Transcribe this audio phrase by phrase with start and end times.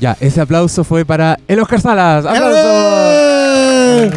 [0.00, 2.24] Ya, ese aplauso fue para el Oscar Salas.
[2.24, 2.58] ¡Aplauso!
[2.58, 4.10] ¡Eh!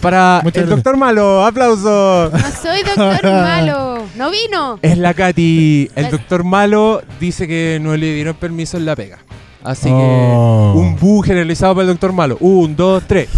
[0.00, 0.68] Para Muchas el gracias.
[0.84, 1.44] doctor Malo.
[1.44, 2.30] ¡Aplauso!
[2.32, 4.04] No soy doctor malo.
[4.16, 4.78] No vino.
[4.82, 5.90] Es la Katy.
[5.94, 6.10] El Ay.
[6.10, 9.18] doctor Malo dice que no le dieron permiso en la pega.
[9.62, 10.72] Así Oh.
[10.74, 12.36] que un bu generalizado para el doctor Malo.
[12.40, 13.28] Un, dos, tres.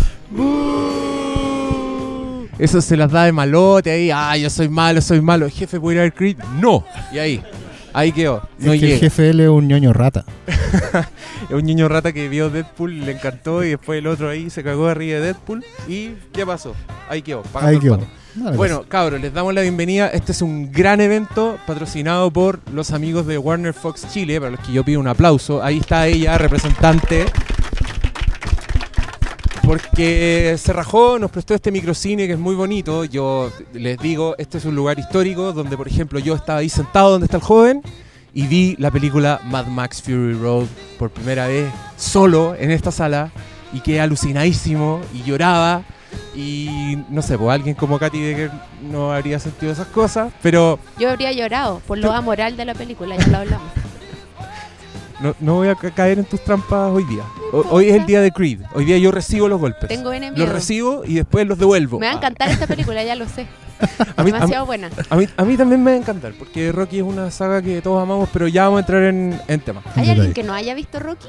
[2.58, 4.10] Eso se las da de malote ahí.
[4.12, 5.48] Ah, yo soy malo, soy malo.
[5.50, 6.36] Jefe, ¿puedo ir a ver Creed?
[6.60, 6.84] No.
[7.12, 7.42] Y ahí.
[7.94, 8.42] Ahí quedó.
[8.58, 10.24] No es que el jefe él es un ñoño rata.
[11.44, 14.64] Es un niño rata que vio Deadpool, le encantó y después el otro ahí se
[14.64, 15.62] cagó arriba de Deadpool.
[15.86, 16.74] ¿Y qué pasó?
[17.08, 17.42] Ahí quedó.
[17.52, 18.00] Ahí quedó.
[18.56, 20.08] Bueno, cabros, les damos la bienvenida.
[20.08, 24.60] Este es un gran evento patrocinado por los amigos de Warner Fox Chile, para los
[24.60, 25.62] que yo pido un aplauso.
[25.62, 27.26] Ahí está ella, representante.
[29.66, 33.04] Porque se rajó, nos prestó este microcine que es muy bonito.
[33.04, 37.12] Yo les digo, este es un lugar histórico donde, por ejemplo, yo estaba ahí sentado
[37.12, 37.82] donde está el joven
[38.34, 40.66] y vi la película Mad Max Fury Road
[40.98, 43.32] por primera vez solo en esta sala
[43.72, 45.82] y quedé alucinadísimo y lloraba.
[46.34, 48.50] Y no sé, pues alguien como Katy Decker
[48.82, 53.16] no habría sentido esas cosas, pero Yo habría llorado por lo amoral de la película,
[53.16, 53.83] ya lo hablamos.
[55.20, 57.22] No, no voy a ca- caer en tus trampas hoy día.
[57.52, 58.60] O- hoy es el día de Creed.
[58.74, 59.88] Hoy día yo recibo los golpes.
[59.88, 60.38] Tengo enemigos.
[60.40, 61.98] Los recibo y después los devuelvo.
[62.00, 63.46] Me va a encantar esta película, ya lo sé.
[64.16, 64.88] A mí, a, Demasiado buena.
[65.10, 67.82] a mí, a mí también me va a encantar, porque Rocky es una saga que
[67.82, 69.82] todos amamos, pero ya vamos a entrar en, en tema.
[69.96, 71.26] ¿Hay alguien que no haya visto Rocky?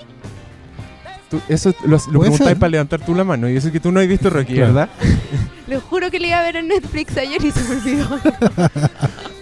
[1.30, 3.92] Tú- eso lo, lo preguntáis para levantar tú la mano y eso es que tú
[3.92, 4.74] no has visto Rocky, Claro.
[4.74, 4.90] ¿verdad?
[5.68, 8.20] Les juro que le iba a ver en Netflix ayer y se me olvidó.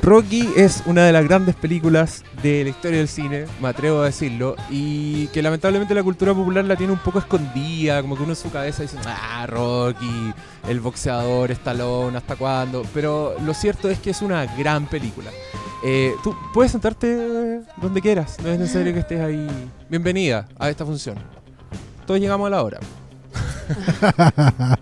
[0.03, 4.05] Rocky es una de las grandes películas de la historia del cine, me atrevo a
[4.05, 8.33] decirlo, y que lamentablemente la cultura popular la tiene un poco escondida, como que uno
[8.33, 10.33] en su cabeza dice, ah, Rocky,
[10.67, 12.83] el boxeador, Stallone, ¿hasta cuándo?
[12.93, 15.31] Pero lo cierto es que es una gran película.
[15.85, 19.47] Eh, tú puedes sentarte donde quieras, no es necesario que estés ahí.
[19.89, 21.15] Bienvenida a esta función.
[22.05, 22.79] Todos llegamos a la hora.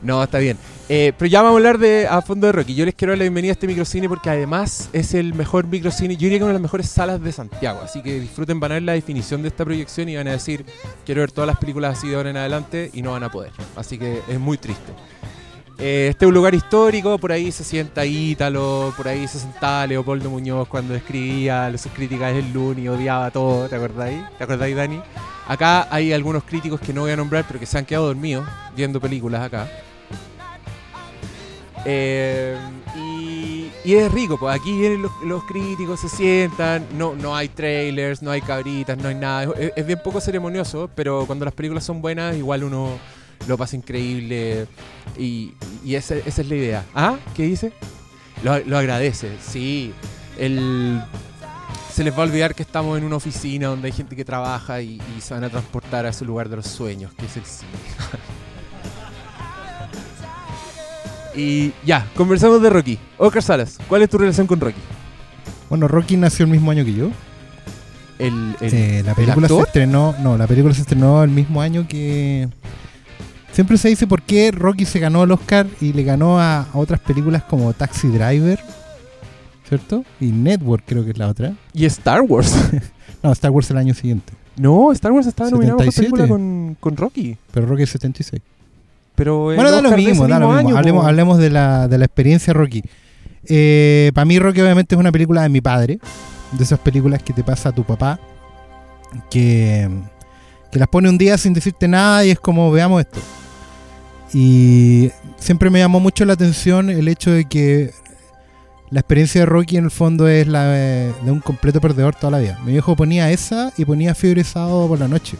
[0.00, 0.56] No, está bien.
[0.90, 2.74] Eh, pero ya vamos a hablar de a fondo de Rocky.
[2.74, 6.16] Yo les quiero dar la bienvenida a este microcine porque además es el mejor microcine,
[6.16, 7.80] yo diría que una de las mejores salas de Santiago.
[7.82, 10.64] Así que disfruten, van a ver la definición de esta proyección y van a decir,
[11.04, 13.52] quiero ver todas las películas así de ahora en adelante y no van a poder.
[13.76, 14.92] Así que es muy triste.
[15.78, 19.86] Eh, este es un lugar histórico, por ahí se sienta Ítalo, por ahí se sentaba
[19.86, 24.24] Leopoldo Muñoz cuando escribía sus críticas del Luni, odiaba todo, ¿te acordáis?
[24.38, 25.00] ¿Te acordáis, Dani?
[25.46, 28.46] Acá hay algunos críticos que no voy a nombrar, pero que se han quedado dormidos
[28.74, 29.68] viendo películas acá.
[31.84, 32.56] Eh,
[33.84, 38.30] y, es rico, pues aquí vienen los, críticos, se sientan, no, no hay trailers, no
[38.30, 39.52] hay cabritas, no hay nada.
[39.74, 42.98] Es, bien poco ceremonioso, pero cuando las películas son buenas, igual uno
[43.46, 44.66] lo pasa increíble
[45.16, 45.54] y,
[45.86, 46.84] esa, esa es la idea.
[46.94, 47.16] ¿Ah?
[47.34, 47.72] ¿Qué dice?
[48.42, 49.92] Lo, lo agradece, sí.
[50.38, 51.02] El,
[51.92, 54.82] se les va a olvidar que estamos en una oficina donde hay gente que trabaja
[54.82, 57.44] y, y se van a transportar a ese lugar de los sueños, que es el
[57.44, 57.72] cine.
[61.40, 62.98] y ya, conversamos de Rocky.
[63.16, 64.80] Oscar Salas, ¿cuál es tu relación con Rocky?
[65.70, 67.10] Bueno, Rocky nació el mismo año que yo.
[68.18, 71.86] El, el- Eh, la película se estrenó, no, la película se estrenó el mismo año
[71.88, 72.48] que
[73.52, 76.68] siempre se dice por qué Rocky se ganó el Oscar y le ganó a, a
[76.78, 78.58] otras películas como Taxi Driver,
[79.68, 80.04] ¿cierto?
[80.20, 81.52] Y Network creo que es la otra.
[81.72, 82.54] y Star Wars.
[83.22, 86.10] No, Star Wars el año siguiente, no, Star Wars estaba nominado por 77.
[86.12, 87.36] película con, con Rocky.
[87.52, 88.40] pero Rocky es 76.
[89.18, 90.70] Pero Bueno, da lo mismo, da lo mismo.
[90.70, 91.08] año, hablemos, po.
[91.08, 92.82] hablemos de la, de la experiencia Rocky.
[94.14, 95.98] Para mí Rocky obviamente es una película de mi padre,
[96.52, 98.20] de esas películas que te pasa a tu papá,
[99.28, 99.90] que,
[100.70, 103.18] que las pone un día sin decirte nada y es como veamos esto.
[104.32, 107.90] Y siempre me llamó mucho la atención el hecho de que
[108.90, 112.30] la experiencia de Rocky en el fondo es la de, de un completo perdedor toda
[112.30, 112.58] la vida.
[112.64, 115.36] Mi viejo ponía esa y ponía fiebre sábado por la noche.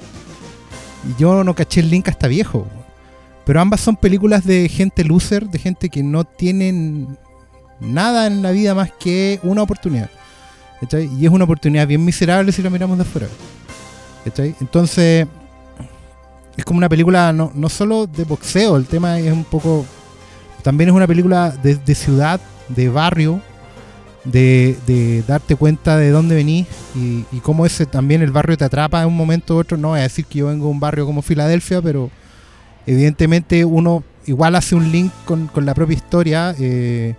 [1.09, 2.67] Y yo no caché el link hasta viejo.
[3.49, 7.17] Pero ambas son películas de gente loser, de gente que no tienen
[7.81, 10.11] nada en la vida más que una oportunidad.
[11.19, 13.27] Y es una oportunidad bien miserable si la miramos de afuera.
[14.61, 15.27] Entonces,
[16.59, 19.87] es como una película no, no solo de boxeo, el tema es un poco...
[20.63, 23.41] También es una película de, ciudad, de barrio,
[24.25, 28.67] de, de darte cuenta de dónde venís y, y cómo ese también el barrio te
[28.67, 29.79] atrapa en un momento u otro.
[29.79, 32.11] No voy a decir que yo vengo de un barrio como Filadelfia, pero
[32.93, 37.15] evidentemente uno igual hace un link con, con la propia historia eh,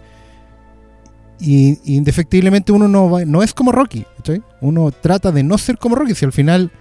[1.39, 4.06] y, indefectiblemente uno no, va- no es como Rocky.
[4.18, 4.42] ¿cachai?
[4.62, 6.13] Uno trata de no ser como Rocky.
[6.16, 6.71] Si al final,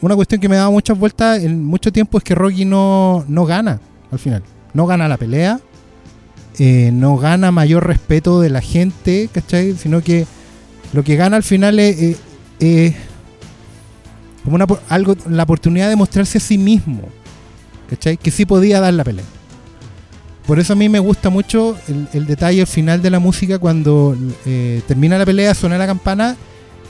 [0.00, 3.44] una cuestión que me daba muchas vueltas en mucho tiempo es que Rocky no, no
[3.44, 3.80] gana
[4.10, 4.42] al final.
[4.74, 5.60] No gana la pelea,
[6.58, 9.74] eh, no gana mayor respeto de la gente, ¿cachai?
[9.74, 10.26] Sino que
[10.94, 12.16] lo que gana al final es,
[14.44, 17.02] como una, algo, la oportunidad de mostrarse a sí mismo,
[17.92, 18.16] ¿cachai?
[18.16, 19.24] Que sí podía dar la pelea.
[20.46, 21.76] Por eso a mí me gusta mucho
[22.12, 26.36] el, detalle al final de la música cuando eh, termina la pelea, suena la campana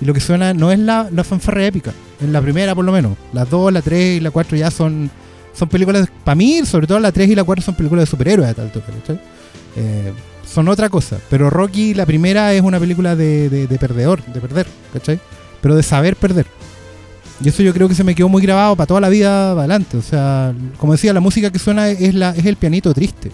[0.00, 2.92] y lo que suena no es la, la fanfarria épica, en la primera por lo
[2.92, 3.16] menos.
[3.34, 5.10] Las dos, la tres y la cuatro ya son,
[5.52, 8.48] son películas, para mí sobre todo la tres y la cuatro son películas de superhéroes
[8.48, 9.20] a tal altura, ¿cachai?
[9.76, 10.12] Eh,
[10.50, 14.40] son otra cosa, pero Rocky la primera es una película de, de- de perdedor, de
[14.40, 15.20] perder, ¿cachai?
[15.60, 16.46] Pero de saber perder.
[17.40, 19.96] Y eso yo creo que se me quedó muy grabado para toda la vida adelante.
[19.96, 23.32] O sea, como decía, la música que suena es, la, es el pianito triste.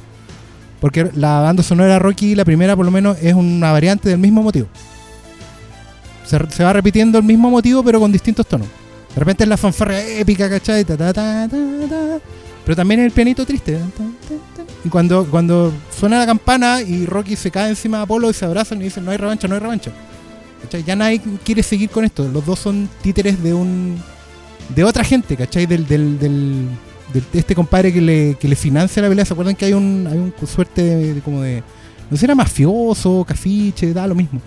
[0.81, 4.43] Porque la banda sonora Rocky, la primera por lo menos, es una variante del mismo
[4.43, 4.69] motivo.
[6.25, 8.69] Se, va repitiendo el mismo motivo, pero con distintos tonos.
[9.15, 10.85] De repente es la fanfarria épica, ¿cachai?
[10.85, 11.57] Ta, ta, ta, ta,
[11.89, 12.19] ta.
[12.65, 13.79] Pero también es el pianito triste.
[14.85, 18.45] Y cuando, cuando suena la campana y Rocky se cae encima de Apolo y se
[18.45, 19.91] abrazan y dicen no hay revancha, no hay revancha.
[20.63, 20.85] ¿Cachai?
[20.85, 22.29] Ya nadie quiere seguir con esto.
[22.29, 23.97] Los dos son títeres de un
[24.75, 25.67] de otra gente, ¿cachai?
[25.67, 26.67] Del, del, del,
[27.13, 29.25] de este compadre que le, que le financia la pelea.
[29.25, 31.63] ¿Se acuerdan que hay un, hay un suerte de, como de.
[32.11, 34.41] No sé, era mafioso, cafiche, da lo mismo.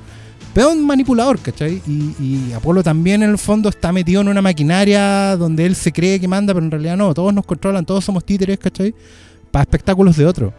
[0.54, 1.82] Pero un manipulador, ¿cachai?
[1.88, 5.92] Y, y Apolo también en el fondo está metido en una maquinaria donde él se
[5.94, 7.14] cree que manda, pero en realidad no.
[7.14, 8.94] Todos nos controlan, todos somos títeres, ¿cachai?
[9.50, 10.54] Para espectáculos de otro.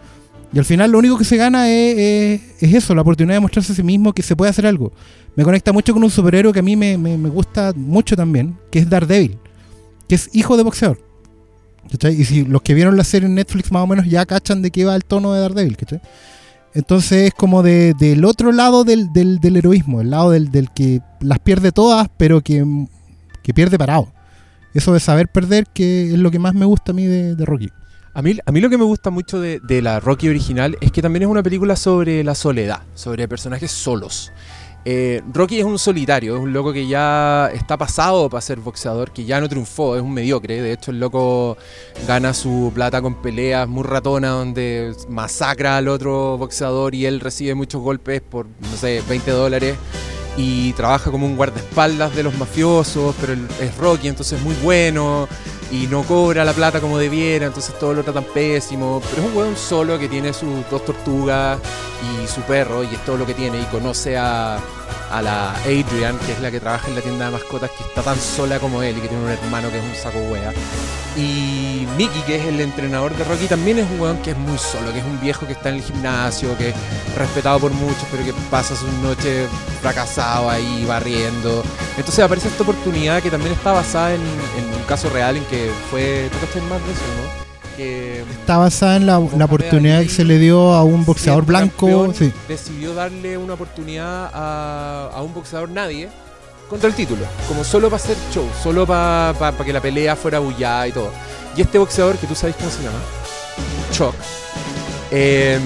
[0.55, 3.41] Y al final lo único que se gana es, es- es eso, la oportunidad de
[3.41, 4.93] mostrarse a sí mismo que se puede hacer algo.
[5.37, 8.81] Me conecta mucho con un superhéroe que a mí me, me- gusta mucho también, que
[8.81, 9.39] es Daredevil,
[10.09, 10.99] que es hijo de boxeador.
[11.91, 12.21] ¿cachai?
[12.21, 14.71] Y si los que vieron la serie en Netflix más o menos ya cachan de
[14.71, 16.01] qué va el tono de Daredevil, ¿cachai?
[16.75, 20.71] Entonces es como de, del otro lado del, del- del heroísmo, el lado del, del
[20.71, 22.65] que las pierde todas, pero que,
[23.43, 24.13] que pierde parado.
[24.75, 27.45] Eso de saber perder, que es lo que más me gusta a mí de, de
[27.45, 27.69] Rocky.
[28.15, 30.93] A mí, a mí lo que me gusta mucho de, de la Rocky original es
[30.93, 34.33] que también es una película sobre la soledad, sobre personajes solos.
[34.85, 39.13] Eh, Rocky es un solitario, es un loco que ya está pasado para ser boxeador,
[39.13, 40.61] que ya no triunfó, es un mediocre.
[40.61, 41.57] De hecho, el loco
[42.07, 47.55] gana su plata con peleas muy ratonas, donde masacra al otro boxeador y él recibe
[47.55, 49.77] muchos golpes por, no sé, 20 dólares.
[50.37, 55.29] Y trabaja como un guardaespaldas de los mafiosos, pero es Rocky, entonces es muy bueno
[55.73, 59.01] y no cobra la plata como debiera, entonces todo lo tratan pésimo.
[59.11, 61.59] Pero es un weón solo que tiene sus dos tortugas
[62.03, 64.59] y su perro, y es todo lo que tiene, y conoce a,
[65.11, 68.03] a la Adrian, que es la que trabaja en la tienda de mascotas, que está
[68.03, 70.53] tan sola como él y que tiene un hermano que es un saco wea.
[71.17, 74.57] Y Mickey, que es el entrenador de Rocky, también es un weón que es muy
[74.57, 76.75] solo, que es un viejo que está en el gimnasio, que es
[77.17, 79.49] respetado por muchos, pero que pasa sus noches
[79.83, 81.63] fracasado ahí, barriendo.
[81.99, 86.31] Entonces aparece esta oportunidad que también está basada en, un caso real en que fue.
[86.31, 87.42] ¿Tú más de eso, no?
[87.77, 92.13] Que Está basada en la, oportunidad que se le dio a un boxeador blanco.
[92.15, 92.33] Sí.
[92.49, 96.09] decidió darle una oportunidad a, a un boxeador nadie
[96.73, 100.89] contra el título, como solo para hacer show, solo para que la pelea fuera bullada
[100.89, 101.13] y todo.
[101.55, 102.99] Y este boxeador, que tú sabes cómo se llama,
[103.93, 104.15] Chuck,
[105.11, 105.61] eh,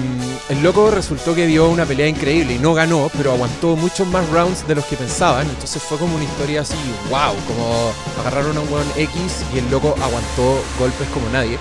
[0.49, 4.27] el loco resultó que dio una pelea increíble y no ganó, pero aguantó muchos más
[4.31, 5.47] rounds de los que pensaban.
[5.47, 6.75] Entonces fue como una historia así,
[7.09, 9.15] wow, como agarraron a un weón X
[9.55, 11.57] y el loco aguantó golpes como nadie.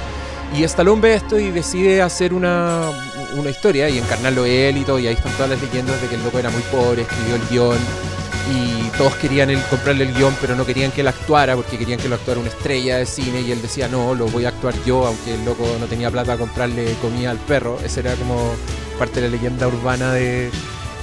[0.55, 2.91] Y Stallone ve esto y decide hacer una,
[3.37, 4.99] una historia y encarnarlo él y todo.
[4.99, 7.43] Y ahí están todas las leyendas de que el loco era muy pobre, escribió el
[7.51, 7.79] guion
[8.51, 11.99] y todos querían él comprarle el guion, pero no querían que él actuara porque querían
[11.99, 13.41] que lo actuara una estrella de cine.
[13.41, 16.35] Y él decía, no, lo voy a actuar yo, aunque el loco no tenía plata
[16.35, 17.79] a comprarle comida al perro.
[17.85, 18.53] Esa era como
[18.99, 20.51] parte de la leyenda urbana de,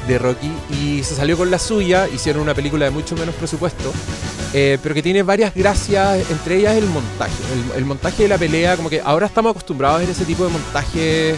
[0.08, 0.52] de Rocky.
[0.82, 3.92] Y se salió con la suya, hicieron una película de mucho menos presupuesto.
[4.54, 7.34] Eh, pero que tiene varias gracias, entre ellas el montaje.
[7.76, 10.52] El, montaje de la pelea, como que ahora estamos acostumbrados a ver ese tipo de
[10.52, 11.36] montaje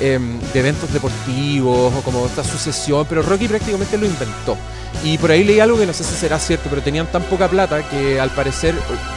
[0.00, 4.56] em, de eventos deportivos o como esta sucesión, pero Rocky prácticamente lo inventó.
[5.02, 7.48] Y por ahí leí algo que no sé si será cierto, pero tenían tan poca
[7.48, 8.74] plata que al parecer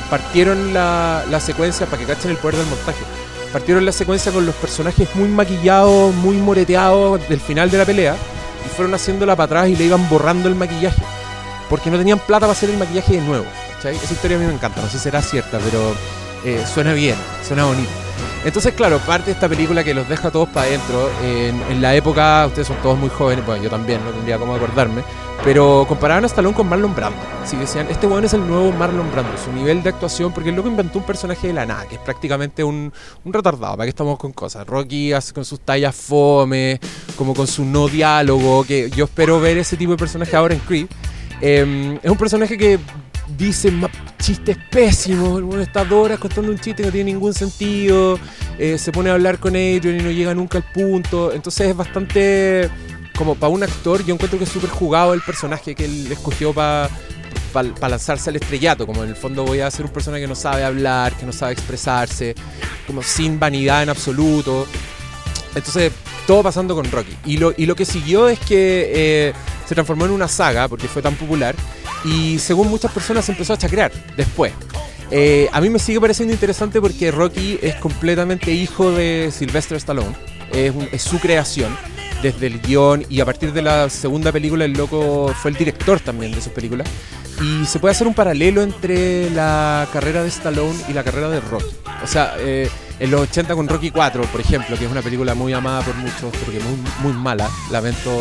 [0.09, 2.99] partieron la, la secuencia, para que cachen el poder del montaje,
[3.53, 8.17] partieron la secuencia con los personajes muy maquillados, muy moreteados del final de la pelea
[8.67, 11.01] y fueron haciéndola para atrás y le iban borrando el maquillaje
[11.69, 13.45] porque no tenían plata para hacer el maquillaje de nuevo.
[13.79, 15.93] Esa historia a mí me encanta, no sé si será cierta, pero
[16.43, 18.06] eh, suena bien, suena bonito.
[18.45, 21.09] Entonces, claro, parte de esta película que los deja todos para adentro.
[21.23, 25.03] En, la época, ustedes son todos muy jóvenes, bueno, yo también, no tendría cómo acordarme,
[25.43, 27.19] pero comparaban a Stallone con Marlon Brando.
[27.43, 30.55] Así decían, este weón es el nuevo Marlon Brando, su nivel de actuación, porque el
[30.55, 32.91] loco inventó un personaje de la nada, que es prácticamente un,
[33.23, 34.65] un retardado, para que estamos con cosas.
[34.65, 36.79] Rocky con sus tallas fome,
[37.15, 40.61] como con su no diálogo, que yo espero ver ese tipo de personaje ahora en
[40.61, 40.87] Creed.
[41.41, 42.79] Eh, es un personaje que
[43.37, 43.71] dice
[44.19, 48.19] chistes pésimos, el weón está dos horas contando un chiste que no tiene ningún sentido,
[48.57, 51.75] eh, se pone a hablar con Adrian y no llega nunca al punto, entonces es
[51.75, 52.69] bastante
[53.17, 56.53] como para un actor, yo encuentro que es súper jugado el personaje que él escogió
[56.53, 56.89] para
[57.51, 60.35] para lanzarse al estrellato, como en el fondo voy a ser un personaje que no
[60.35, 62.35] sabe hablar, que no sabe expresarse,
[62.85, 64.67] como sin vanidad en absoluto.
[65.55, 65.91] Entonces,
[66.27, 67.17] todo pasando con Rocky.
[67.25, 69.33] Y lo, y lo que siguió es que eh,
[69.67, 71.55] se transformó en una saga, porque fue tan popular,
[72.05, 74.53] y según muchas personas se empezó a chacrear después.
[75.11, 80.15] Eh, a mí me sigue pareciendo interesante porque Rocky es completamente hijo de Sylvester Stallone,
[80.51, 81.75] es, su creación
[82.21, 85.99] desde el guion y a partir de la segunda película el loco fue el director
[85.99, 86.87] también de sus películas
[87.41, 91.39] y se puede hacer un paralelo entre la carrera de Stallone y la carrera de
[91.39, 91.75] Rocky.
[92.03, 92.67] O sea, eh,
[92.99, 95.95] en los 80 con Rocky 4, por ejemplo, que es una película muy amada por
[95.95, 98.11] muchos, pero que muy, muy mala, lamento,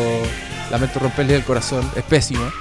[0.71, 2.51] lamento romperle el corazón, es pésima.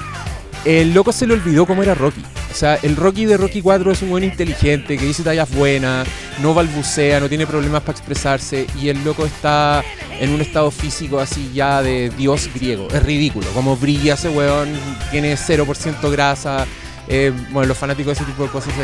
[0.65, 2.23] El loco se le olvidó cómo era Rocky.
[2.51, 6.09] O sea, el Rocky de Rocky 4 es un buen inteligente, que dice tallas buenas,
[6.41, 9.85] no balbucea, no tiene problemas para expresarse, y el loco está
[10.19, 12.89] en un estado físico así ya de dios griego.
[12.91, 14.71] Es ridículo, como brilla ese weón,
[15.11, 16.67] tiene 0% grasa.
[17.09, 18.75] Eh, bueno, los fanáticos de ese tipo de cosas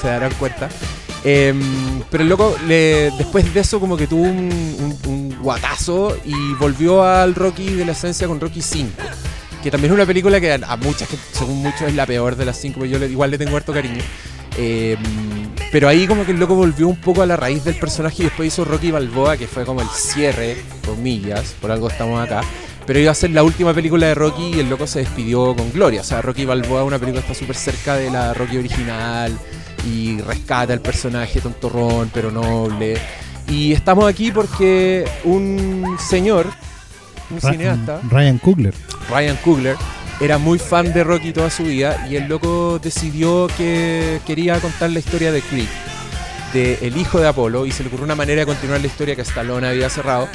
[0.00, 0.68] se, darán cuenta.
[1.24, 1.54] Eh,
[2.10, 7.74] pero el loco, después de eso, como que tuvo un, guatazo y volvió al Rocky
[7.74, 9.02] de la esencia con Rocky 5
[9.62, 12.44] que también es una película que a, muchas, que según muchos es la peor de
[12.44, 14.02] las cinco, pero yo igual le tengo harto cariño.
[14.58, 14.96] Eh,
[15.70, 18.24] pero ahí como que el loco volvió un poco a la raíz del personaje y
[18.24, 22.42] después hizo Rocky Balboa, que fue como el cierre, comillas, por algo estamos acá.
[22.86, 25.72] Pero iba a ser la última película de Rocky y el loco se despidió con
[25.72, 26.00] gloria.
[26.00, 29.38] O sea, Rocky Balboa una película que está súper cerca de la Rocky original
[29.86, 32.98] y rescata el personaje tontorrón, pero noble.
[33.48, 36.46] Y estamos aquí porque un señor,
[37.30, 38.74] un cineasta, Ryan Coogler.
[39.10, 39.76] Ryan Coogler
[40.20, 44.90] era muy fan de Rocky toda su vida y el loco decidió que quería contar
[44.90, 45.68] la historia de Creed,
[46.52, 49.16] de el hijo de Apolo, y se le ocurrió una manera de continuar la historia
[49.16, 50.28] que Stallone había cerrado.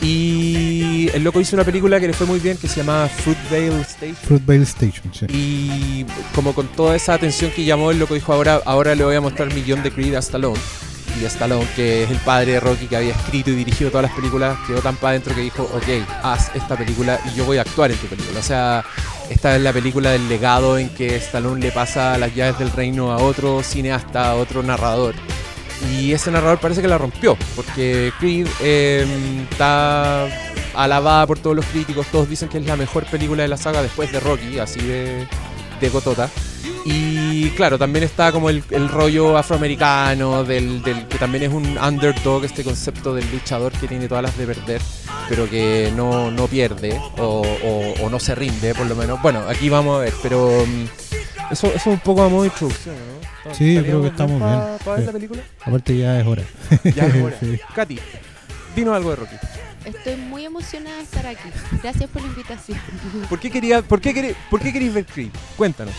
[0.00, 3.80] Y el loco hizo una película que le fue muy bien que se llamaba Fruitvale
[3.80, 4.16] Station.
[4.16, 5.26] Fruitvale Station, sí.
[5.28, 9.16] Y como con toda esa atención que llamó, el loco dijo, ahora, ahora le voy
[9.16, 10.58] a mostrar el millón de Creed a Stallone.
[11.20, 14.14] Y Stallone, que es el padre de Rocky, que había escrito y dirigido todas las
[14.14, 17.62] películas, quedó tan para adentro que dijo, ok, haz esta película y yo voy a
[17.62, 18.38] actuar en tu película.
[18.38, 18.84] O sea,
[19.28, 23.10] esta es la película del legado en que Stallone le pasa las llaves del reino
[23.10, 25.16] a otro cineasta, a otro narrador.
[25.90, 29.06] Y ese narrador parece que la rompió, porque Creed eh,
[29.50, 30.26] está
[30.74, 33.82] alabada por todos los críticos, todos dicen que es la mejor película de la saga
[33.82, 35.26] después de Rocky, así de,
[35.80, 36.28] de gotota.
[36.84, 37.17] Y
[37.56, 42.44] claro, también está como el, el rollo afroamericano, del, del- que también es un underdog,
[42.44, 44.80] este concepto del luchador que tiene todas las de perder,
[45.28, 49.20] pero que no, no pierde o, o- o no se rinde, por lo menos.
[49.22, 50.84] Bueno, aquí vamos a ver, pero mm,
[51.52, 53.54] eso, eso es un poco a modo de introducción, ¿no?
[53.54, 55.06] Sí, yo creo que ¿Estaríamos estamos bien, pa ver sí.
[55.06, 55.42] la película?
[55.62, 56.42] Aparte ya es hora.
[56.94, 57.36] Ya es hora.
[57.40, 57.58] Sí.
[57.74, 57.98] Katy,
[58.76, 59.36] dinos algo de Rocky.
[59.84, 61.48] Estoy muy emocionada de estar aquí.
[61.82, 62.78] Gracias por la invitación.
[63.30, 65.30] ¿Por qué, quería, por qué, por qué queréis ver Creed?
[65.56, 65.94] Cuéntanos.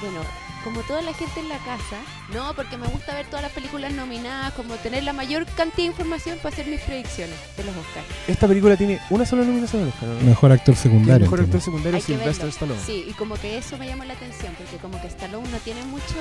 [0.00, 0.20] Bueno,
[0.64, 2.00] como toda la gente en la casa,
[2.32, 5.84] no, porque me gusta ver todas las películas nominadas, como tener la mayor cantidad de
[5.84, 8.06] información para hacer mis predicciones de los Oscars.
[8.26, 10.20] Esta película tiene una sola nominación al Oscar, ¿no?
[10.20, 11.26] Mejor actor secundario.
[11.26, 12.48] mejor actor secundario Sylvester.
[12.48, 12.80] Stallone.
[12.84, 15.84] Sí, y como que eso me llama la atención, porque como que Stallone no tiene
[15.84, 16.14] mucho,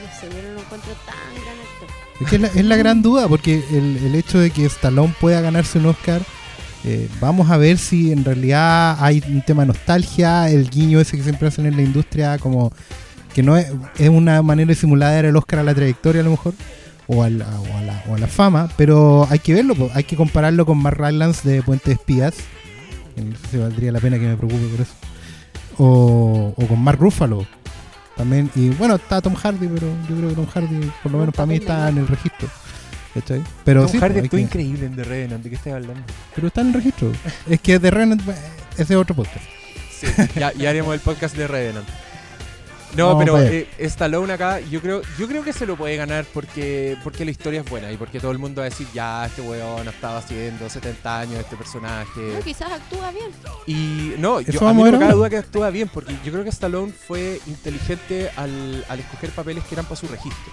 [0.00, 1.88] no sé, yo no lo encuentro tan gran actor.
[2.20, 5.14] Es que es la, es la gran duda, porque el, el hecho de que Stallone
[5.20, 6.22] pueda ganarse un Oscar,
[6.86, 11.16] eh, vamos a ver si en realidad hay un tema de nostalgia, el guiño ese
[11.16, 12.72] que siempre hacen en la industria, como
[13.34, 13.66] que no es,
[13.98, 16.54] es una manera de simular el Oscar a la trayectoria a lo mejor,
[17.06, 20.04] o a la, o a la, o a la fama, pero hay que verlo, hay
[20.04, 22.34] que compararlo con Mark Rylance de Puente de Espías,
[23.16, 24.92] no sé si valdría la pena que me preocupe por eso,
[25.78, 27.46] o, o con Mark Ruffalo.
[28.16, 31.34] También, y bueno, está Tom Hardy, pero yo creo que Tom Hardy, por lo menos
[31.34, 32.48] para mí, está en el registro.
[33.12, 33.42] ¿Cachai?
[33.64, 35.42] Pero Tom sí, Hardy que- increíble en The Revenant.
[35.42, 36.00] ¿De qué estás hablando?
[36.34, 37.10] pero está en el registro.
[37.48, 38.34] es que de Revenant, eh,
[38.74, 39.44] ese es otro podcast.
[40.00, 40.06] Sí,
[40.38, 41.88] ya, ya haremos el podcast de Revenant.
[42.96, 46.24] No, Vamos pero eh, Stallone acá, yo creo, yo creo que se lo puede ganar
[46.32, 49.26] porque, porque la historia es buena y porque todo el mundo va a decir, ya,
[49.26, 52.20] este weón ha estado haciendo 70 años este personaje.
[52.34, 53.30] No, quizás actúa bien.
[53.66, 56.30] Y no, yo, a mí a no ver cabe duda que actúa bien, porque yo
[56.32, 60.52] creo que Stallone fue inteligente al, al escoger papeles que eran para su registro.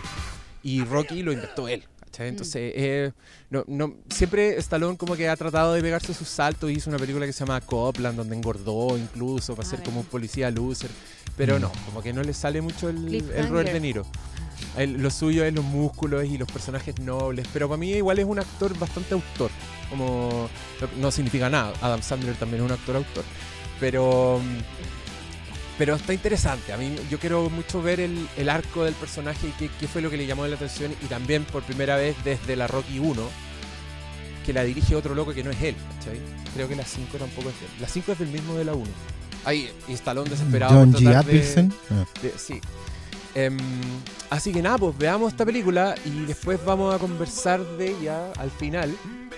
[0.63, 1.83] Y Rocky lo inventó él.
[2.05, 2.27] ¿cachai?
[2.27, 3.11] Entonces, eh,
[3.49, 6.69] no, no, siempre Stallone como que ha tratado de pegarse sus saltos.
[6.69, 9.91] Hizo una película que se llama Copland, donde engordó incluso para Ah, ser bueno.
[9.91, 10.89] como un policía loser.
[11.41, 11.61] Pero Mm.
[11.61, 13.47] no, como que no le sale mucho el, el.
[13.49, 14.05] Robert De Niro.
[14.77, 17.47] El- lo suyo es los músculos y los personajes nobles.
[17.51, 19.49] Pero para mí igual es un actor bastante autor.
[19.89, 20.47] Como
[20.99, 21.73] no, significa nada.
[21.81, 23.23] Adam Sandler también es un actor autor.
[23.79, 24.39] Pero
[25.79, 26.73] pero está interesante.
[26.73, 30.03] A mí yo quiero mucho ver el, el arco del personaje y qué, qué fue
[30.03, 30.93] lo que le llamó la atención.
[31.01, 33.19] Y también por primera vez desde la Rocky 1,
[34.45, 35.75] que la dirige otro loco que no es él.
[35.97, 36.19] ¿cachai?
[36.53, 37.81] Creo que la 5 tampoco es él.
[37.81, 38.85] La 5 es del mismo de la 1.
[39.45, 40.73] Ahí instaló un desesperado.
[40.73, 41.15] John G.
[41.15, 41.73] Atkinson.
[42.37, 42.61] Sí.
[43.33, 43.57] Em,
[44.29, 48.51] así que nada, pues veamos esta película y después vamos a conversar de ella al
[48.51, 48.93] final,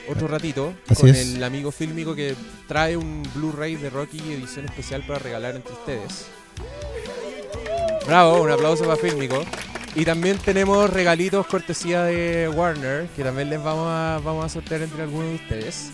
[0.09, 1.35] otro ratito, Así con es.
[1.35, 2.35] el amigo fílmico que
[2.67, 6.25] trae un Blu-ray de Rocky edición especial para regalar entre ustedes.
[8.07, 9.43] Bravo, un aplauso para Fílmico.
[9.95, 14.81] Y también tenemos regalitos cortesía de Warner, que también les vamos a, vamos a sortear
[14.81, 15.91] entre algunos de ustedes.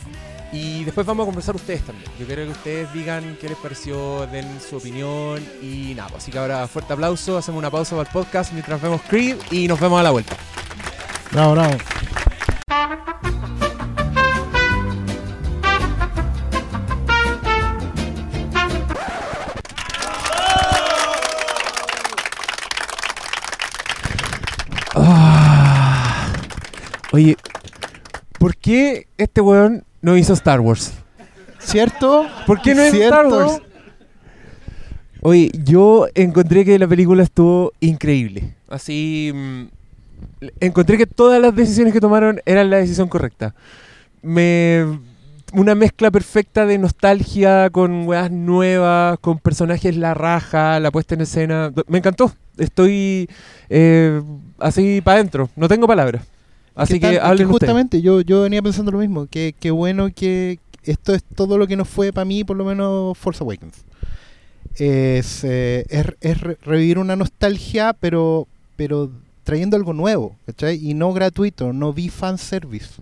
[0.51, 2.09] Y después vamos a conversar ustedes también.
[2.19, 6.09] Yo quiero que ustedes digan qué les pareció, den su opinión y nada.
[6.09, 9.37] pues, Así que ahora fuerte aplauso, hacemos una pausa para el podcast mientras vemos Creed
[9.51, 10.35] y nos vemos a la vuelta.
[11.31, 11.77] Bravo, bravo.
[24.95, 26.33] Ah.
[27.11, 27.37] Oye,
[28.37, 30.93] ¿por qué este weón no hizo Star Wars?
[31.59, 32.27] ¿Cierto?
[32.47, 33.15] ¿Por qué no ¿Cierto?
[33.15, 33.61] Star Wars?
[35.21, 38.55] Oye, yo encontré que la película estuvo increíble.
[38.69, 39.31] Así.
[39.33, 39.63] mm,
[40.61, 43.53] encontré que todas las decisiones que tomaron eran la decisión correcta.
[44.21, 44.85] Me.
[45.51, 51.21] Una mezcla perfecta de nostalgia con weas nuevas, con personajes la raja, la puesta en
[51.21, 51.73] escena.
[51.87, 52.31] Me encantó.
[52.55, 53.27] Estoy
[53.67, 54.21] eh,
[54.59, 55.49] así para adentro.
[55.55, 56.23] No tengo palabras.
[56.75, 57.49] Así ¿Qué que hablen ustedes.
[57.51, 61.67] justamente yo, yo venía pensando lo mismo, que, que bueno que esto es todo lo
[61.67, 63.83] que nos fue para mí, por lo menos Force Awakens.
[64.75, 68.47] Es, eh, es, es re- revivir una nostalgia, pero,
[68.77, 69.11] pero
[69.43, 70.77] trayendo algo nuevo, ¿cachai?
[70.81, 73.01] Y no gratuito, no vi fanservice.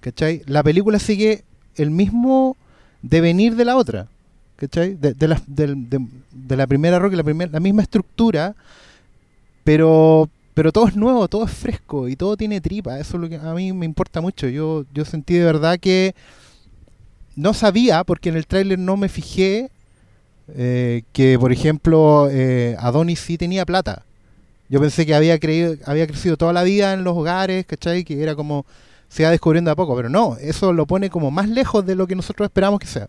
[0.00, 0.42] ¿Cachai?
[0.46, 1.42] La película sigue
[1.76, 2.56] el mismo
[3.02, 4.08] devenir de la otra.
[4.56, 4.94] ¿Cachai?
[4.94, 8.54] De, de la, de- de la primera Rocky, la, primer- la misma estructura,
[9.64, 12.98] pero, pero todo es nuevo, todo es fresco y todo tiene tripa.
[12.98, 14.48] Eso es lo que a mí me importa mucho.
[14.48, 16.16] Yo, yo sentí de verdad que
[17.36, 19.70] no sabía, porque en el tráiler no me fijé,
[20.56, 24.02] eh, que por ejemplo eh, Adonis sí tenía plata.
[24.68, 28.02] Yo pensé que había, creído, había crecido toda la vida en los hogares, ¿cachai?
[28.02, 28.66] Que era como
[29.08, 32.08] se iba descubriendo a poco, pero no, eso lo pone como más lejos de lo
[32.08, 33.06] que nosotros esperamos que sea.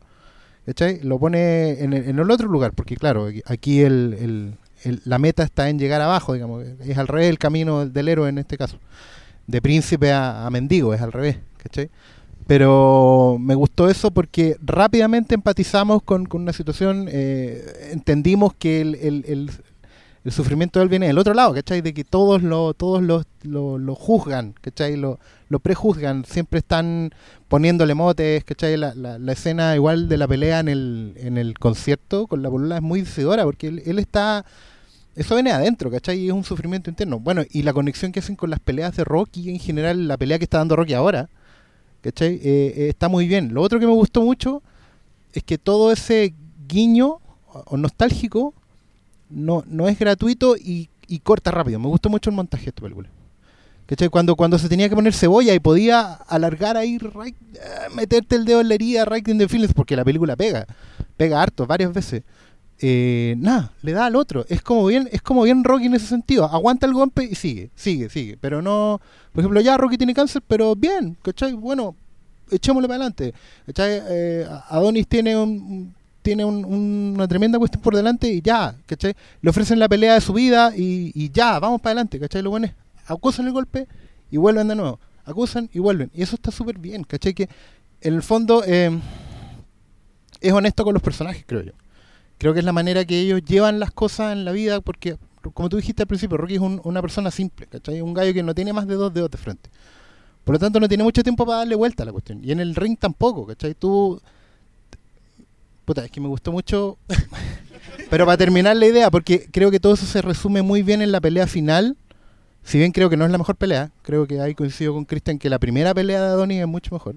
[0.67, 0.99] ¿Cachai?
[1.01, 5.43] Lo pone en el, en el otro lugar, porque claro, aquí- el- el- la meta
[5.43, 8.77] está en llegar abajo, digamos, es al revés el camino del héroe en este caso.
[9.47, 11.89] De príncipe a, mendigo, es al revés, ¿cachai?
[12.47, 18.95] Pero me gustó eso porque rápidamente empatizamos con, con una situación, eh, entendimos que el,
[18.95, 19.51] el- el-
[20.31, 21.81] sufrimiento de él viene del otro lado, ¿cachai?
[21.81, 24.95] De que todos lo, todos lo, lo, lo juzgan, ¿cachai?
[24.95, 27.11] Lo, lo prejuzgan, siempre están
[27.47, 28.77] poniéndole motes, ¿cachai?
[28.77, 32.49] La, la, la escena igual de la pelea en el, en el concierto con la
[32.49, 34.45] polola es muy decidora porque él está...
[35.15, 36.19] Eso viene adentro, ¿cachai?
[36.19, 37.19] Y es un sufrimiento interno.
[37.19, 40.37] Bueno, y la conexión que hacen con las peleas de Rocky, en general, la pelea
[40.37, 41.29] que está dando Rocky ahora,
[42.01, 42.35] ¿cachai?
[42.35, 43.53] Eh, eh, está muy bien.
[43.53, 44.61] Lo otro que me gustó mucho
[45.33, 46.33] es que todo ese
[46.67, 47.19] guiño
[47.51, 48.53] o- nostálgico
[49.29, 50.89] no, no es gratuito y,
[51.23, 51.79] corta rápido.
[51.79, 53.09] Me gustó mucho el montaje de esta película.
[53.87, 54.09] ¿Cachai?
[54.09, 57.59] Cuando, cuando se tenía que poner cebolla y podía alargar ahí, eh,
[57.95, 60.67] meterte el dedo en la herida, right in the feelings, porque la película pega,
[61.17, 62.21] pega harto, varias veces.
[62.81, 64.45] Eh, nada, le da al otro.
[64.49, 66.45] Es como bien, es como bien Rocky en ese sentido.
[66.45, 68.37] Aguanta el golpe y sigue, sigue, sigue.
[68.39, 69.01] Pero no,
[69.33, 71.53] por ejemplo, ya Rocky tiene cáncer, pero bien, ¿cachai?
[71.53, 71.95] Bueno,
[72.51, 73.33] echémosle para adelante.
[73.65, 74.01] ¿Cachai?
[74.09, 79.13] Eh, Adonis tiene un, tiene un- un- una tremenda cuestión por delante y ya, ¿cachai?
[79.41, 82.41] Le ofrecen la pelea de su vida y, y ya, vamos para adelante, ¿cachai?
[82.41, 82.73] Lo bueno es,
[83.07, 83.87] acusan el golpe
[84.31, 84.99] y vuelven de nuevo.
[85.25, 86.09] Acusan y vuelven.
[86.13, 87.33] Y eso está súper bien, ¿cachai?
[87.33, 87.49] Que
[88.01, 88.89] en el fondo eh,
[90.41, 91.71] es honesto con los personajes, creo yo.
[92.39, 95.17] Creo que es la manera que ellos llevan las cosas en la vida porque,
[95.53, 98.01] como tú dijiste al principio, Rocky es un- una persona simple, ¿cachai?
[98.01, 99.69] Un gallo que no tiene más de dos dedos de frente.
[100.43, 102.39] Por lo tanto, no tiene mucho tiempo para darle vuelta a la cuestión.
[102.43, 103.75] Y en el ring tampoco, ¿cachai?
[103.75, 104.19] Tú...
[105.85, 106.97] Puta, es que me gustó mucho...
[108.09, 111.11] Pero para terminar la idea, porque creo que todo eso se resume muy bien en
[111.11, 111.95] la pelea final.
[112.63, 115.37] Si bien creo que no es la mejor pelea, creo que ahí coincido con Cristian
[115.37, 117.15] que la primera pelea de Adonis es mucho mejor.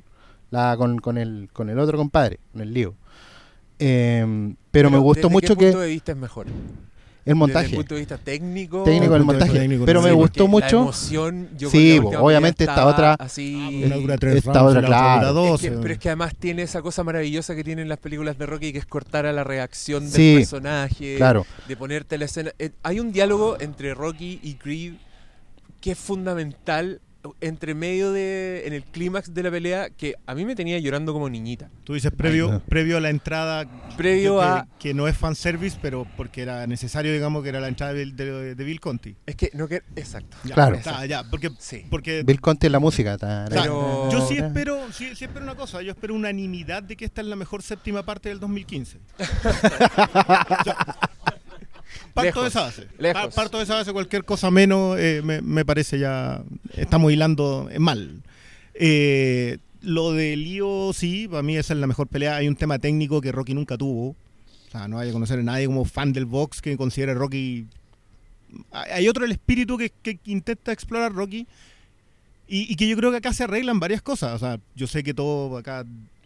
[0.50, 2.94] La con, con, el, con el otro compadre, con el lío.
[3.84, 6.46] Eh, pero, me gustó ¿desde mucho qué punto que de vista es mejor?
[7.24, 7.66] el montaje.
[7.66, 8.82] Desde el punto de vista técnico.
[8.82, 9.52] Técnico punto de montaje.
[9.58, 10.80] técnico, pero sí, me gustó La mucho.
[10.80, 13.82] emoción, yo Sí, la obviamente esta otra- Así.
[13.84, 15.28] Dura tres Esta rounds, otra, la dura claro.
[15.28, 18.36] Es dos, que- pero es que además tiene esa cosa maravillosa que tienen las películas
[18.38, 21.46] de Rocky, que es cortar a la reacción del Sí, personaje, Claro.
[21.68, 22.50] de ponerte la escena.
[22.58, 24.94] Eh, hay un diálogo entre Rocky y Creed
[25.80, 27.00] que es fundamental
[27.40, 28.64] entre medio de.
[28.66, 31.70] en el clímax de la pelea que a mí me tenía llorando como niñita.
[31.84, 32.60] Tú dices previo, Ay, no.
[32.60, 33.66] previo a la entrada.
[33.96, 37.68] Previo que, a- Que no es fanservice, pero porque era necesario, digamos, que era la
[37.68, 39.14] entrada de, de- de Bill Conti.
[39.26, 39.82] Es que no que.
[39.96, 40.36] Exacto.
[40.44, 40.76] Ya, Claro.
[40.76, 41.50] está, ya, porque.
[41.58, 41.84] Sí.
[41.90, 43.16] porque Bill Conti en la música.
[43.18, 46.82] ta- o sea, Pero- Yo sí espero, sí, sí espero una cosa, yo espero unanimidad
[46.82, 48.98] de que esta es la mejor séptima parte del 2015.
[50.66, 50.72] Yo-
[52.14, 52.86] parto de esa base.
[52.98, 53.34] lejos.
[53.34, 56.42] Parto de esa base, cualquier cosa menos eh, me, me parece ya.
[56.76, 58.22] Estamos hilando eh, mal.
[58.74, 62.36] Eh, lo de Lío, sí, para mí esa es la mejor pelea.
[62.36, 64.10] Hay un tema técnico que Rocky nunca tuvo.
[64.10, 67.14] O sea, no hay que conocer a nadie como fan del box que considere a
[67.14, 67.66] Rocky.
[68.70, 71.46] Hay otro el espíritu que, que intenta explorar Rocky.
[72.48, 74.34] Y, y que yo creo que acá se arreglan varias cosas.
[74.34, 75.84] O sea, yo sé que todos acá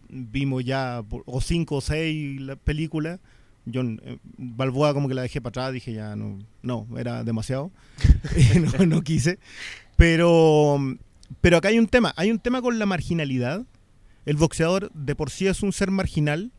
[0.08, 3.20] vimos ya o cinco o seis la- películas.
[3.66, 7.70] Yo eh, Balboa como que la dejé para atrás, dije ya no, no, era demasiado.
[8.78, 9.38] no, no quise.
[9.96, 10.78] Pero,
[11.40, 13.64] pero acá hay un tema, hay un tema con la marginalidad.
[14.24, 16.50] El boxeador de por sí es un ser marginal.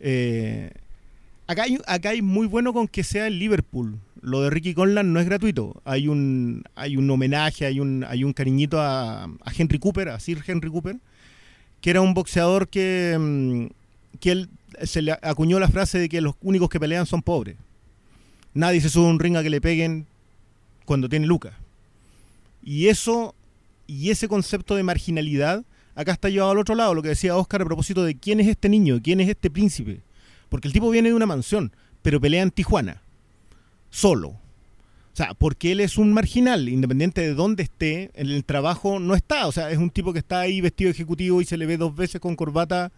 [0.00, 0.70] Eh,
[1.46, 3.98] acá, hay, acá hay muy bueno con que sea el Liverpool.
[4.22, 5.80] Lo de Ricky Conlan no es gratuito.
[5.84, 10.20] Hay un, hay un homenaje, hay un, hay un cariñito a, a Henry Cooper, a
[10.20, 10.96] Sir Henry Cooper,
[11.80, 14.48] que era un boxeador que, mm, que él
[14.84, 17.56] se le acuñó la frase de que los únicos que pelean son pobres.
[18.54, 20.06] Nadie se sube a un ring a que le peguen
[20.84, 21.54] cuando tiene lucas.
[22.62, 23.34] Y eso,
[23.86, 25.64] y ese concepto de marginalidad,
[25.94, 28.48] acá está llevado al otro lado, lo que decía Oscar a propósito de quién es
[28.48, 30.00] este niño, quién es este príncipe.
[30.48, 33.02] Porque el tipo viene de una mansión, pero pelea en Tijuana,
[33.90, 34.28] solo.
[35.12, 39.14] O sea, porque él es un marginal, independiente de dónde esté, en el trabajo no
[39.14, 39.46] está.
[39.46, 41.94] O sea, es un tipo que está ahí vestido ejecutivo y se le ve dos
[41.94, 42.92] veces con corbata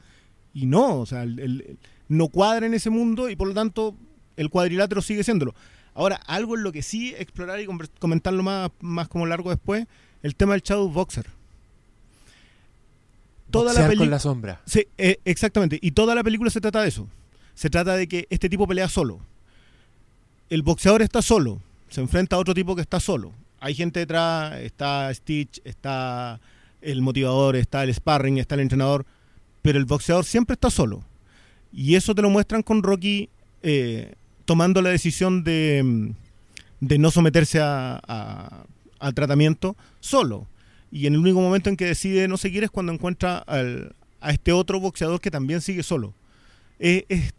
[0.54, 3.94] y no, o sea, el- el- no cuadra en ese mundo y por lo tanto
[4.36, 5.54] el cuadrilátero sigue siéndolo.
[5.94, 7.66] Ahora, algo en lo que sí explorar y
[7.98, 9.86] comentarlo más, más como largo después,
[10.22, 11.26] el tema del Shadow Boxer.
[13.50, 14.60] Toda la Boxear con la sombra.
[14.66, 15.78] Sí, eh, exactamente.
[15.82, 17.06] Y toda la película se trata de eso.
[17.54, 19.20] Se trata de que este tipo pelea solo.
[20.48, 21.60] El boxeador está solo.
[21.90, 23.32] Se enfrenta a otro tipo que está solo.
[23.60, 26.40] Hay gente detrás, está Stitch, está
[26.80, 29.04] el motivador, está el sparring, está el entrenador.
[29.62, 31.04] Pero el boxeador siempre está solo.
[31.72, 33.30] Y eso te lo muestran con Rocky
[33.62, 36.10] eh, tomando la decisión de, mm,
[36.80, 38.64] de no someterse a,
[38.98, 40.48] al tratamiento solo.
[40.90, 44.30] Y en el único momento en que decide no seguir es cuando encuentra al- a
[44.32, 46.14] este otro boxeador que también sigue solo.
[46.78, 47.32] Es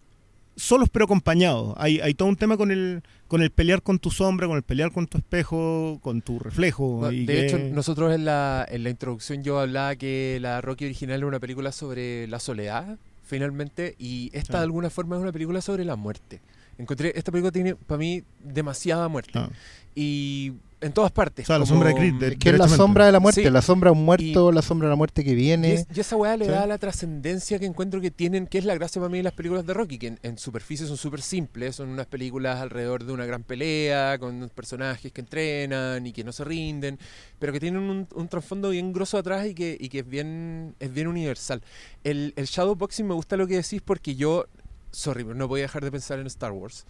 [0.55, 1.73] solos pero acompañados.
[1.77, 4.63] Hay, hay todo un tema con el, con el pelear con tu sombra, con el
[4.63, 6.99] pelear con tu espejo, con tu reflejo.
[7.03, 10.61] No, y de que- hecho, nosotros en la, en la introducción yo hablaba que la
[10.61, 14.59] Rocky original era una película sobre la soledad, finalmente, y esta Ah.
[14.59, 16.41] de alguna forma es una película sobre la muerte.
[16.77, 19.31] Encontré, esta película tiene para mí demasiada muerte.
[19.39, 19.49] Ah.
[19.95, 20.53] Y
[20.84, 21.46] en todas partes.
[21.46, 23.41] O sea, la sombra de Creed, de- Es que es la sombra de la muerte,
[23.43, 23.50] Sí.
[23.50, 25.74] la sombra de un muerto, la sombra de la muerte que Y, viene.
[25.74, 26.52] es- y esa weá le Sí.
[26.52, 29.34] da la trascendencia que encuentro que tienen, que es la gracia para mí de las
[29.34, 33.13] películas de Rocky, que en, en superficie son súper simples, son unas películas alrededor de
[33.13, 37.00] una gran pelea, con personajes que entrenan y que no se rinden,
[37.39, 40.76] pero que tienen un, un trasfondo bien grosso atrás y que, y que es bien
[40.80, 41.62] es bien universal.
[42.04, 44.46] El, el Shadowboxing me gusta lo que decís porque yo,
[44.93, 46.86] sorry, pero no voy a dejar de pensar en Star Wars.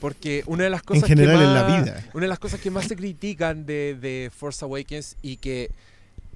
[0.00, 2.04] Porque una de las En cosas general que en la más- vida.
[2.12, 5.70] una de las cosas que más se critican de, de Force Awakens y que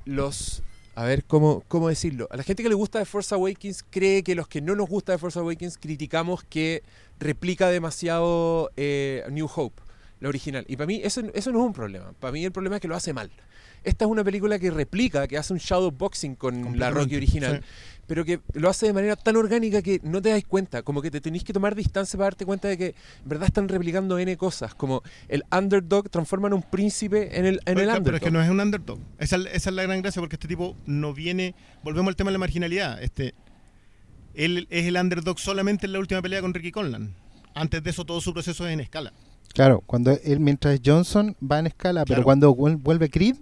[0.06, 0.62] los...
[0.94, 2.26] A ver, ¿cómo, ¿cómo decirlo?
[2.30, 4.88] A la gente que le gusta de Force Awakens cree que los que no nos
[4.88, 6.82] gusta de Force Awakens criticamos que
[7.20, 9.80] replica demasiado eh, New Hope,
[10.18, 10.64] la original.
[10.66, 12.12] Y para mí eso, eso no es un problema.
[12.18, 13.30] Para mí el problema es que lo hace mal.
[13.84, 17.60] Esta es una película que replica, que hace un shadow boxing con la Rocky original,
[17.62, 18.00] sí.
[18.06, 21.10] pero que lo hace de manera tan orgánica que no te das cuenta, como que
[21.10, 24.36] te tenéis que tomar distancia para darte cuenta de que en verdad están replicando N
[24.36, 28.04] cosas, como el underdog transforman a un príncipe en el, en el underdog.
[28.04, 28.98] pero es que no es un underdog.
[29.18, 31.54] Esa, esa es la gran gracia porque este tipo no viene.
[31.82, 33.02] Volvemos al tema de la marginalidad.
[33.02, 33.34] Este,
[34.34, 37.14] él es el underdog solamente en la última pelea con Ricky Conlan.
[37.54, 39.12] Antes de eso, todo su proceso es en escala.
[39.54, 43.36] Claro, cuando él, mientras Johnson va en escala, pero cuando vuel- vuelve Creed,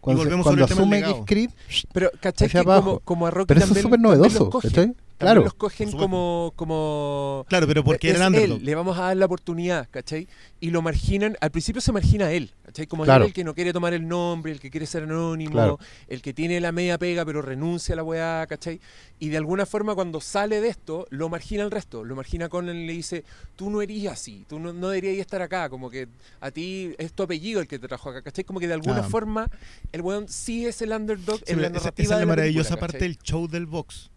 [0.00, 1.24] cuando, volvemos cuando sobre el tema asume del.
[1.26, 1.50] Creed,
[1.92, 2.48] Pero, ¿cachai?
[2.48, 3.02] Que como, abajo.
[3.04, 4.70] como a Rocky pero eso es también- súper también novedoso, cogen.
[4.70, 4.94] ¿cachai?
[5.20, 5.44] Claro.
[5.44, 8.58] los cogen como, como Claro, pero porque es era el underdog.
[8.58, 10.26] él, le vamos a dar la oportunidad, ¿cachai?
[10.60, 12.86] Y lo marginan, al principio se margina a él, ¿cachai?
[12.86, 13.24] Como Claro.
[13.26, 15.78] el que no quiere tomar el nombre, el que quiere ser anónimo, Claro.
[16.08, 18.80] el que tiene la media pega pero renuncia a la weá, ¿cachai?
[19.18, 22.68] Y de alguna forma cuando sale de esto, lo margina al resto, lo margina con
[22.68, 23.24] él y le dice,
[23.56, 26.08] tú no eres así, tú no, no deberías estar acá, como que
[26.40, 28.44] a ti es tu apellido el que te trajo acá, ¿cachai?
[28.44, 29.02] Como que de alguna Ah.
[29.02, 29.48] forma
[29.92, 32.20] el weón sí es el underdog Sí, en la esa, narrativa esa es de la
[32.20, 34.09] la maravillosa película, parte del show del box.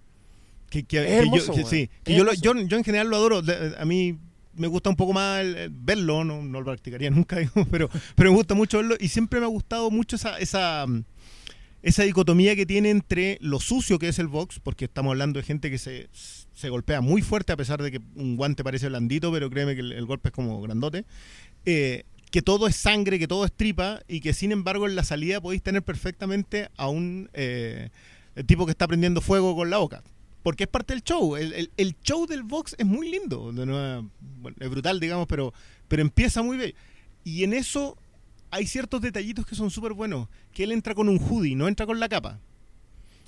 [0.73, 3.09] Que, que- Es que hermoso, yo, que sí, que yo, lo- yo, yo en general
[3.09, 3.41] lo adoro.
[3.77, 4.17] A mí
[4.55, 7.37] me gusta un poco más el- el verlo, no, no lo practicaría nunca,
[7.69, 10.85] pero, pero me gusta mucho verlo y siempre me ha gustado mucho esa, esa,
[11.83, 15.45] esa dicotomía que tiene entre lo sucio que es el box, porque estamos hablando de
[15.45, 19.31] gente que se, se golpea muy fuerte a pesar de que un guante parece blandito,
[19.31, 21.05] pero créeme que el, el golpe es como grandote.
[21.65, 25.03] Eh, que todo es sangre, que todo es tripa y que sin embargo en la
[25.03, 27.89] salida podéis tener perfectamente a un eh,
[28.47, 30.01] tipo que está prendiendo fuego con la boca.
[30.43, 31.35] Porque es parte del show.
[31.37, 33.51] El, el- el show del box es muy lindo.
[33.53, 34.09] Bueno,
[34.59, 35.53] es brutal, digamos, pero,
[35.87, 36.73] pero empieza muy bien.
[37.23, 37.97] Y en eso
[38.51, 40.27] hay ciertos detallitos que son súper buenos.
[40.51, 42.39] Que él entra con un hoodie, no entra con la capa.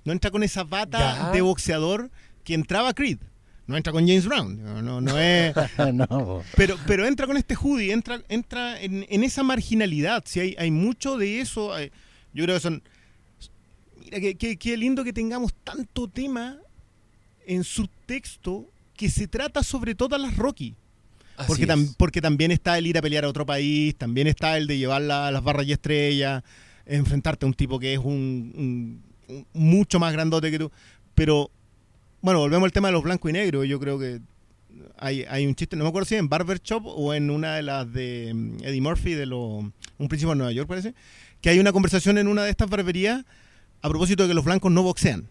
[0.04, 1.32] No entra con esa bata Ya.
[1.32, 2.12] de boxeador
[2.44, 3.18] que entraba Creed.
[3.66, 4.62] No entra con James Brown.
[4.64, 5.56] No, no, no es...
[5.94, 6.44] no.
[6.56, 10.22] Pero, pero entra con este hoodie, entra, entra en, en esa marginalidad.
[10.28, 11.74] Si hay, hay mucho de eso.
[11.74, 11.92] hay-
[12.34, 12.84] yo creo que son.
[14.04, 16.58] Mira, qué qué- qué lindo que tengamos tanto tema
[17.48, 20.76] en subtexto que se trata sobre todas las Rocky.
[21.38, 21.70] Así Porque, es.
[21.70, 24.78] tam- porque también está el ir a pelear a otro país, también está el de
[24.78, 26.44] llevar la- las barras y estrellas,
[26.86, 30.72] enfrentarte a un tipo que es un, un- un- mucho más grandote que tú.
[31.14, 31.52] Pero,
[32.22, 33.68] bueno, volvemos al tema de los blancos y negros.
[33.68, 34.22] Yo creo que
[34.98, 37.64] hay, hay un chiste, no me acuerdo si en Barber Shop o en una de
[37.64, 40.94] las de mm, Eddie Murphy, de lo, Un Príncipe de Nueva York, parece,
[41.42, 43.26] que hay una conversación en una de estas barberías
[43.82, 45.28] a propósito de que los blancos no boxean.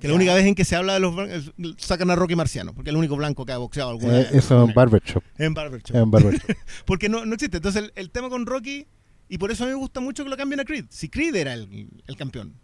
[0.00, 2.72] Que la única vez en que se habla de los blancos, sacan a Rocky Marciano,
[2.72, 4.32] porque es el único blanco que ha boxeado alguna Eh, vez.
[4.34, 5.24] eso en Barbershop.
[5.38, 5.96] En Barber Shop.
[5.96, 6.50] En Barbershop.
[6.86, 7.56] Porque no, no existe.
[7.56, 8.86] Entonces el, el tema con Rocky,
[9.28, 10.84] y por eso a mí me gusta mucho que lo cambien a Creed.
[10.90, 12.54] Si Creed era el, el campeón,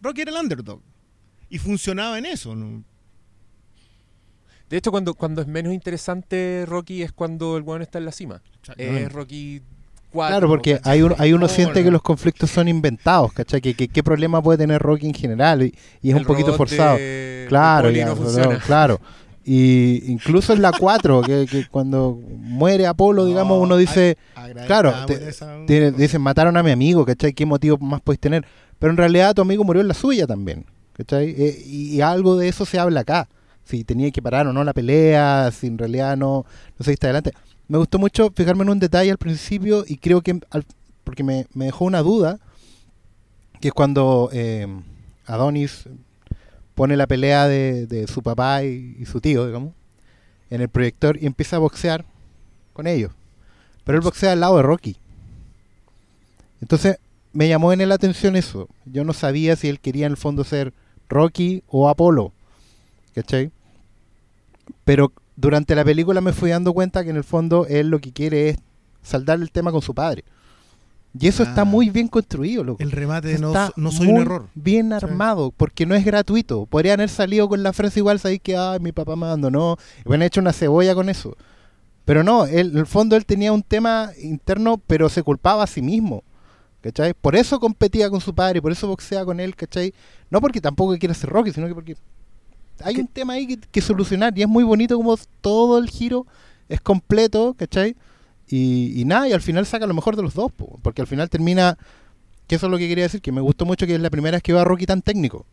[0.00, 0.82] Rocky era el underdog.
[1.48, 2.56] Y funcionaba en eso.
[2.56, 2.82] ¿no?
[4.68, 8.12] De hecho, cuando, cuando es menos interesante Rocky es cuando el weón está en la
[8.12, 8.42] cima.
[8.76, 9.60] Es Rocky
[10.12, 10.30] 4.
[10.36, 10.92] Claro, porque ¿cachai?
[10.92, 11.84] hay uno, hay uno No, siente no.
[11.86, 13.60] que los conflictos son inventados, ¿cachai?
[13.60, 16.52] Que, que- qué problema puede tener Rocky en general y, y es El un poquito
[16.54, 16.96] forzado.
[16.96, 18.58] de- Claro, Poli ya, no pero- funciona.
[18.58, 19.00] claro.
[19.44, 24.16] Y incluso en la 4, que, que cuando muere Apolo, digamos, uno dice,
[24.66, 24.94] claro,
[25.66, 27.32] te- dicen, mataron a mi amigo, ¿cachai?
[27.32, 28.46] ¿Qué motivo más puedes tener?
[28.78, 31.30] Pero en realidad tu amigo murió en la suya también, ¿cachai?
[31.36, 33.28] Eh, y, y algo de eso se habla acá.
[33.64, 36.44] Si tenía que parar o no la pelea, si en realidad no,
[36.78, 37.32] no seguiste adelante.
[37.72, 40.66] Me gustó mucho fijarme en un detalle al principio y creo que, al-
[41.04, 42.38] porque me, dejó una duda,
[43.62, 44.66] que es cuando eh,
[45.24, 45.88] Adonis
[46.74, 49.72] pone la pelea de, de su papá y, y su tío, digamos,
[50.50, 52.04] en el proyector y empieza a boxear
[52.74, 53.10] con ellos.
[53.84, 54.98] Pero él boxea al lado de Rocky.
[56.60, 56.98] Entonces
[57.32, 58.68] me llamó en la atención eso.
[58.84, 60.74] Yo no sabía si él quería en el fondo ser
[61.08, 62.32] Rocky o Apolo.
[63.14, 63.50] ¿Cachai?
[64.84, 68.12] Pero durante la película me fui dando cuenta que en el fondo él lo que
[68.12, 68.56] quiere es
[69.02, 70.24] saldar el tema con su padre.
[71.18, 71.64] Y eso está Ah.
[71.66, 72.82] muy bien construido, loco.
[72.82, 74.46] El remate de no, Está no soy un muy error.
[74.54, 76.64] Bien armado, porque no es gratuito.
[76.66, 80.08] Podrían haber salido con la frase igual, sabéis que ay, mi papá me abandonó, y
[80.08, 81.36] hubieran hecho una cebolla con eso.
[82.06, 85.66] Pero no, él, en el fondo él tenía un tema interno, pero se culpaba a
[85.66, 86.24] sí mismo.
[86.80, 87.14] ¿Cachai?
[87.14, 89.94] Por eso competía con su padre, por eso boxea con él, ¿cachai?
[90.30, 91.96] No porque tampoco quiere ser Rocky, sino que porque
[92.80, 96.26] hay un tema ahí que, que solucionar y es muy bonito como todo el giro
[96.68, 97.96] es completo, ¿cachai?
[98.48, 101.06] Y, y nada, y al final saca lo mejor de los dos, po, porque al
[101.06, 101.78] final termina,
[102.46, 104.36] que eso es lo que quería decir, que me gustó mucho que es la primera
[104.36, 105.46] vez que va Rocky tan técnico,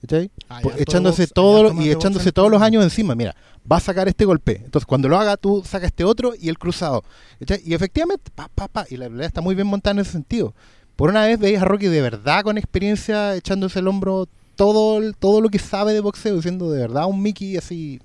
[0.00, 0.30] ¿cachai?
[0.48, 3.14] Hay Pues, echándose box, todo y echándose todos los años encima.
[3.14, 3.34] Mira,
[3.70, 4.62] va a sacar este golpe.
[4.64, 7.04] Entonces, cuando lo haga, tú sacas este otro y el cruzado.
[7.40, 7.60] ¿cachai?
[7.64, 10.54] Y efectivamente, pa, pa, pa, y la pelea está muy bien montada en ese sentido.
[10.96, 15.40] Por una vez veis a Rocky de verdad con experiencia, echándose el hombro todo, todo
[15.40, 18.00] lo que sabe de boxeo, diciendo de verdad un Mickey así.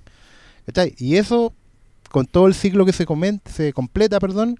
[0.66, 0.94] ¿cachai?
[0.98, 1.52] Y eso,
[2.10, 4.56] con todo el ciclo que se, comen- se completa, perdón,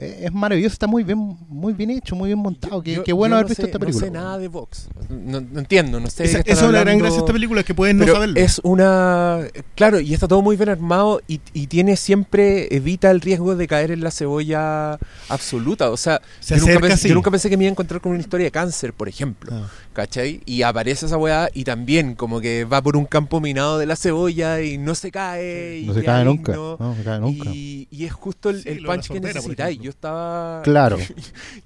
[0.00, 2.80] eh, es maravilloso, está muy bien, muy bien hecho, muy bien montado.
[2.80, 4.06] Qué, yo- qué bueno yo haber no visto sé- esta película.
[4.06, 4.88] No sé nada de box.
[5.08, 6.22] No, no entiendo, no sé.
[6.22, 8.38] Esa, están es una gran gracia de esta película, es que pueden no saberlo.
[8.38, 9.40] Es una.
[9.74, 12.72] Claro, y está todo muy bien armado y, y tiene siempre.
[12.76, 15.90] Evita el riesgo de caer en la cebolla absoluta.
[15.90, 17.08] O sea, Se yo, nunca acerca pensé, así.
[17.08, 19.50] yo nunca pensé que me iba a encontrar con una historia de cáncer, por ejemplo.
[19.52, 19.68] Ah.
[19.98, 20.40] ¿Cachai?
[20.46, 23.96] Y aparece esa weá y también como que va por un campo minado de la
[23.96, 25.80] cebolla y no se cae.
[25.80, 26.52] y No se cae nunca.
[26.52, 26.76] digno.
[26.78, 27.50] No, se cae nunca.
[27.50, 29.80] Y, y es justo el, Sí, el punch que necesitáis.
[29.80, 30.62] Yo estaba.
[30.68, 30.98] Claro.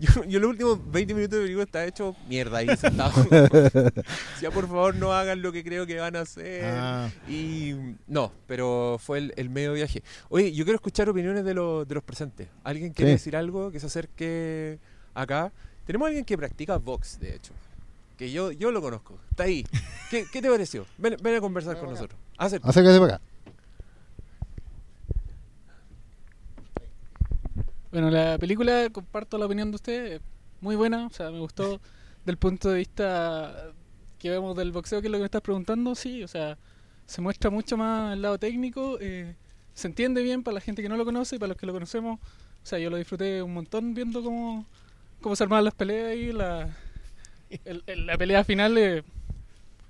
[0.01, 3.13] Yo, yo los últimos 20 minutos de película estaba hecho mierda ahí sentado.
[4.41, 6.65] ya por favor no hagan lo que creo que van a hacer.
[6.65, 7.75] Ah, Y
[8.07, 10.03] no, pero fue el, el medio viaje.
[10.31, 12.49] Oye, yo quiero escuchar opiniones de, los de los presentes.
[12.65, 13.17] ¿Alguien quiere Sí.
[13.17, 14.79] decir algo que se acerque
[15.13, 15.53] acá?
[15.85, 17.53] Tenemos a alguien que practica box, de hecho.
[18.23, 19.19] Que yo, yo lo conozco.
[19.31, 19.67] Está ahí.
[20.09, 20.87] ¿Qué, qué te pareció?
[20.97, 22.21] Ven, ven a conversar con nosotros.
[22.39, 22.71] Acércate.
[22.71, 23.25] Acércate para acá.
[27.91, 30.21] Bueno, la película, comparto la opinión de usted, es
[30.61, 31.81] muy buena, o sea, me gustó
[32.25, 33.73] del punto de vista
[34.21, 36.57] que vemos del boxeo, que es lo que me estás preguntando, sí, o sea,
[37.07, 39.35] se muestra mucho más el lado técnico, eh,
[39.75, 41.73] se entiende bien para la gente que no lo conoce y para los que lo
[41.73, 44.65] conocemos, o sea, yo lo disfruté un montón viendo cómo,
[45.21, 46.73] cómo se armaban las peleas y la...
[47.65, 49.05] el- el- la pelea final es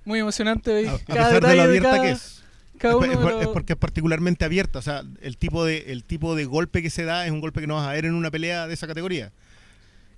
[0.05, 0.87] muy emocionante.
[0.87, 2.43] A, a cada pesar de lo de abierta cada, que es.
[2.77, 4.79] cada Es uno por- es, de por- los- es porque es particularmente abierta.
[4.79, 7.61] O sea, el tipo, de, el tipo de golpe que se da es un golpe
[7.61, 9.31] que no vas a ver en una pelea de esa categoría.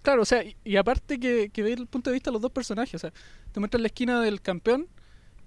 [0.01, 2.41] Claro, o sea, y, y aparte que, que veis el punto de vista de los
[2.41, 3.11] dos personajes, o sea,
[3.51, 4.87] te muestra la esquina del campeón,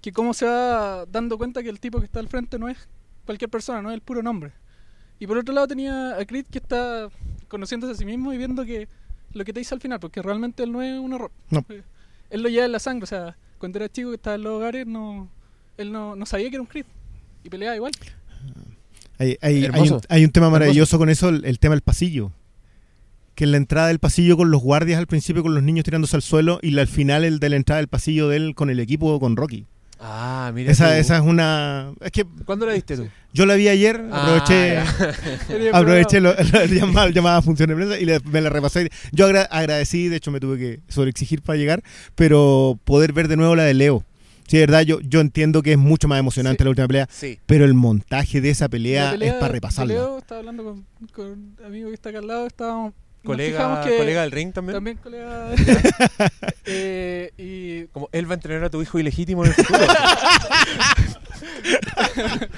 [0.01, 2.77] que cómo se va dando cuenta que el tipo que está al frente no es
[3.25, 4.51] cualquier persona, no es el puro nombre.
[5.17, 7.09] Y por otro lado tenía a Creed que está
[7.47, 8.87] conociéndose a sí mismo y viendo que
[9.33, 11.31] lo que te dice al final, porque realmente él no es un error.
[11.49, 11.65] No.
[12.29, 14.53] Él lo lleva en la sangre, o sea, cuando era chico que estaba en los
[14.53, 15.29] hogares, no,
[15.77, 16.85] él no, no sabía que era un Creed.
[17.43, 17.91] Y peleaba igual.
[19.17, 20.59] Hay, hay- hay un, hay un tema Hermoso.
[20.59, 22.31] maravilloso con eso, el, el tema del pasillo.
[23.35, 26.15] Que en la entrada del pasillo con los guardias al principio con los niños tirándose
[26.15, 28.69] al suelo y la- al final el de la entrada del pasillo de él con
[28.69, 29.65] el equipo con Rocky.
[29.99, 30.71] Ah, mira.
[30.71, 31.91] Esa, esa es una...
[31.99, 33.07] Es que ¿Cuándo la viste tú?
[33.33, 34.79] yo la vi ayer, Ah, aproveché...
[35.73, 38.89] Aproveché lo, la llamada, llamada función de prensa y le- me la repasé.
[39.11, 41.83] Yo agra- agradecí, de hecho me tuve que sobreexigir para llegar,
[42.15, 44.03] pero poder ver de nuevo la de Leo.
[44.47, 46.63] Sí, de verdad, yo, yo entiendo que es mucho más emocionante Sí.
[46.63, 47.39] la última pelea, Sí.
[47.45, 49.93] pero el montaje de esa pelea, es para repasarla.
[49.93, 52.93] Leo, estaba hablando con, con un amigo que está acá al lado, estábamos...
[53.23, 54.75] Colega, que- colega del ring también.
[54.75, 55.49] También colega.
[56.65, 59.79] eh, y Como él va a entrenar a tu hijo ilegítimo en el futuro.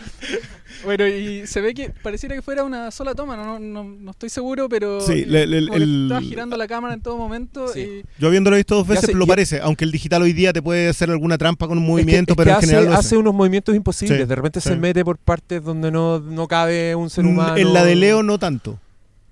[0.86, 4.12] bueno, y se ve que pareciera que fuera una sola toma, no, no, no, no
[4.12, 8.04] estoy seguro, pero Sí, que el- estaba girando la cámara en todo momento Sí.
[8.04, 10.54] y Yo habiéndolo visto dos veces sé, lo y- parece, aunque el digital hoy día
[10.54, 12.67] te puede hacer alguna trampa con un Es que- movimiento, es pero que en hace,
[12.67, 13.00] general hace.
[13.08, 14.19] hace unos movimientos imposibles.
[14.19, 14.69] Sí, de repente sí.
[14.69, 17.58] se mete por partes donde no, no cabe un ser Mm, humano.
[17.58, 18.80] En la de Leo no tanto.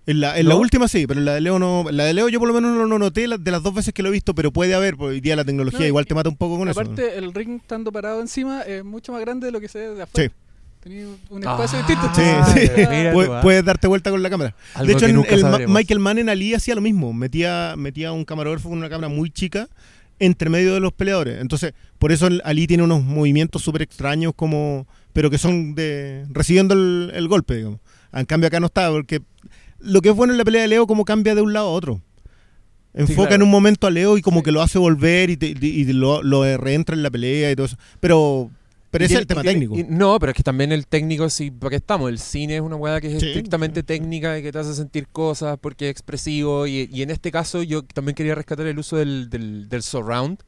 [0.09, 0.59] En la, en la ¿No?
[0.61, 1.85] última sí, pero en la de Leo no.
[1.89, 3.73] En la de Leo yo por lo menos no lo noté la- de las dos
[3.73, 6.05] veces que lo he visto, pero puede haber, porque hoy día la tecnología No, igual
[6.07, 6.79] te mata un poco con eso.
[6.79, 9.95] aparte el ring estando parado encima es mucho más grande de lo que se ve
[9.95, 10.29] de afuera.
[10.29, 10.35] Sí.
[10.81, 12.09] Tenía un espacio Ah, distinto.
[12.15, 12.81] Sí, sí.
[12.83, 13.39] ¿ah?
[13.43, 14.55] Puedes darte vuelta con la cámara.
[14.75, 15.59] Algo de hecho, en- el Ma-.
[15.67, 17.11] Michael Mann en Ali hacía lo mismo.
[17.13, 19.67] Metía, metía un camarógrafo con una cámara muy chica
[20.19, 21.39] entre medio de los peleadores.
[21.41, 26.25] Entonces, por eso el Ali tiene unos movimientos súper extraños, como pero que son de
[26.31, 27.79] recibiendo el, el golpe, digamos.
[28.13, 29.19] En cambio, acá no está, porque
[29.81, 31.71] lo que es bueno en la pelea de Leo, como cambia de un lado a
[31.71, 32.01] otro.
[32.93, 33.35] Enfoca claro.
[33.35, 34.45] en un momento a Leo y como Sí.
[34.45, 37.67] que lo hace volver y, te- y lo, lo reentra en la pelea y todo
[37.67, 37.77] eso.
[37.99, 38.49] Pero,
[38.91, 39.79] pero ese es el tema tiene- técnico.
[39.79, 42.09] y- no, pero es que también el técnico, sí, porque estamos.
[42.09, 43.27] El cine es una weá que es Sí.
[43.27, 46.67] estrictamente técnica y que te hace sentir cosas porque es expresivo.
[46.67, 50.39] Y, y en este caso, yo también quería rescatar el uso del, del, del surround.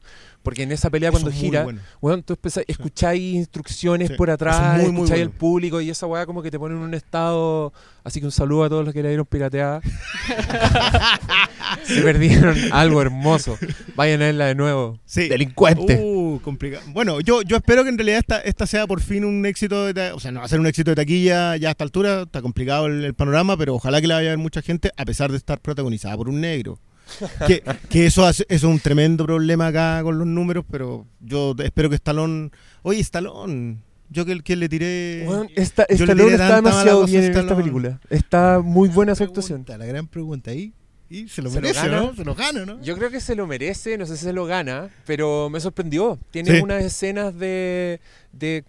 [0.42, 1.80] Porque en esa pelea, Eso cuando es gira, bueno.
[2.00, 5.32] weón, tú empezás- escucháis instrucciones Sí, por atrás, es muy, muy escucháis bueno.
[5.32, 7.72] el público y esa weá como que te pone en un estado.
[8.02, 9.80] Así que un saludo a todos los que la vieron pirateada.
[11.84, 13.56] Se perdieron algo hermoso.
[13.94, 14.98] Vayan a verla de nuevo.
[15.04, 15.28] Sí.
[15.28, 16.00] Delincuente.
[16.02, 16.82] Uh, complicado.
[16.88, 20.12] Bueno, yo, yo espero que en realidad esta, esta sea por fin un éxito, de
[20.12, 22.40] o sea, no va a ser un éxito de taquilla ya a esta altura, está
[22.42, 25.30] complicado el, el panorama, pero ojalá que la vaya a ver mucha gente, a pesar
[25.30, 26.78] de estar protagonizada por un negro.
[27.46, 31.54] que, que eso, hace- eso es un tremendo problema acá con los números, pero yo
[31.62, 32.50] espero que Stallone...
[32.82, 35.24] Oye, Stallone, yo que, que le tiré...
[35.28, 38.00] Weón, esta, yo le Stallone tiré está demasiado bien en esta película.
[38.08, 39.64] Está muy buena su actuación.
[39.66, 40.72] La gran pregunta ahí.
[41.14, 42.00] Y se lo ¿Se lo merece, gana?
[42.00, 42.14] ¿no?
[42.14, 42.80] Se lo gana, ¿no?
[42.82, 46.18] Yo creo que se lo merece, no sé si se lo gana, pero me sorprendió.
[46.30, 46.60] Tiene Sí.
[46.62, 48.00] unas escenas de,
[48.32, 48.64] de,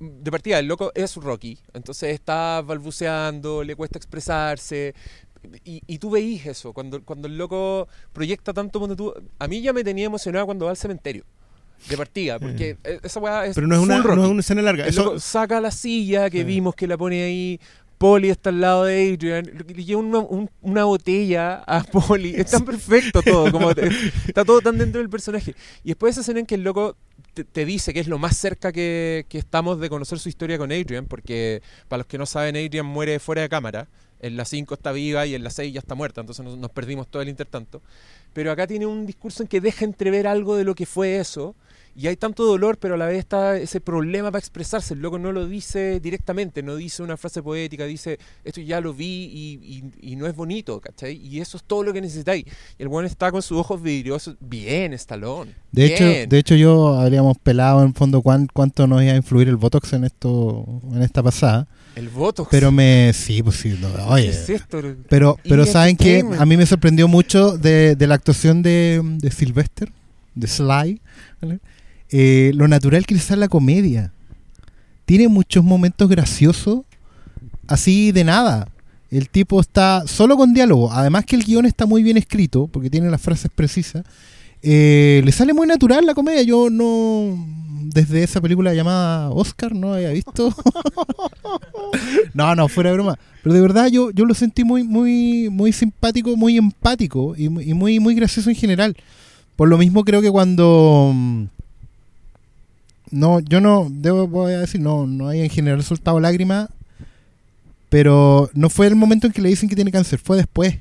[0.00, 0.58] de partida.
[0.58, 4.94] El loco es Rocky, entonces está balbuceando, le cuesta expresarse.
[5.64, 9.60] Y, y tú veís eso, cuando, cuando el loco proyecta tanto, cuando tú, a mí
[9.60, 11.24] ya me tenía emocionado cuando va al cementerio,
[11.88, 14.62] de partida, porque e- esa weá es pero no es, una, no es una escena
[14.62, 14.82] larga.
[14.82, 16.44] El Eso, loco saca la silla que Sí.
[16.44, 17.60] vimos que la pone ahí.
[17.98, 19.44] Polly está al lado de Adrian.
[19.74, 22.34] Le lleva una, un- una botella a Polly.
[22.36, 23.50] Es tan perfecto todo.
[23.52, 25.54] Como está todo tan dentro del personaje.
[25.84, 26.96] Y después esa escena en que el loco
[27.34, 30.58] te, te dice que es lo más cerca que, que estamos de conocer su historia
[30.58, 31.06] con Adrian.
[31.06, 33.88] Porque para los que no saben, Adrian muere fuera de cámara.
[34.20, 36.20] En la 5 está viva y en la 6 ya está muerta.
[36.20, 37.82] Entonces nos, nos perdimos todo el intertanto.
[38.32, 41.54] Pero acá tiene un discurso en que deja entrever algo de lo que fue eso.
[42.00, 44.94] Y hay tanto dolor, pero a la vez está ese problema para expresarse.
[44.94, 48.94] El loco no lo dice directamente, no dice una frase poética, dice esto ya lo
[48.94, 51.16] vi y, y- y no es bonito, ¿cachai?
[51.16, 52.44] Y eso es todo lo que necesitáis.
[52.78, 54.36] Y el buen está con sus ojos vidriosos.
[54.38, 55.52] Bien, Estalón.
[55.72, 59.48] De hecho, de hecho, yo habríamos pelado en fondo cuán- cuánto nos iba a influir
[59.48, 61.66] el Botox en esto, en esta pasada.
[61.96, 62.46] el voto.
[62.48, 64.28] Pero me, sí, pues sí, no, ¿Qué oye.
[64.28, 64.80] es esto?
[65.08, 66.40] Pero, pero saben que entertainment.
[66.40, 69.90] a mí me sorprendió mucho de, de la actuación de, de Sylvester,
[70.36, 71.00] de Sly,
[71.42, 71.58] ¿vale?
[72.10, 74.12] Eh, lo natural que sale la comedia.
[75.04, 76.80] Tiene muchos momentos graciosos,
[77.66, 78.68] así de nada.
[79.10, 80.92] El tipo está solo con diálogo.
[80.92, 84.04] Además que el guion está muy bien escrito, porque tiene las frases precisas.
[84.62, 86.42] Eh, le sale muy natural la comedia.
[86.42, 87.38] Yo no,
[87.84, 90.54] desde esa película llamada Oscar, no había visto.
[92.34, 93.18] no, no, fuera de broma.
[93.42, 97.74] Pero de verdad yo, yo lo sentí muy, muy, muy simpático, muy empático y, y
[97.74, 98.96] muy, muy gracioso en general.
[99.56, 101.14] Por lo mismo creo que cuando...
[103.10, 106.68] No, yo no, debo voy a decir, no, no hay en general soltado lágrimas,
[107.88, 110.76] pero no fue el momento en que le dicen que tiene cáncer, fue después.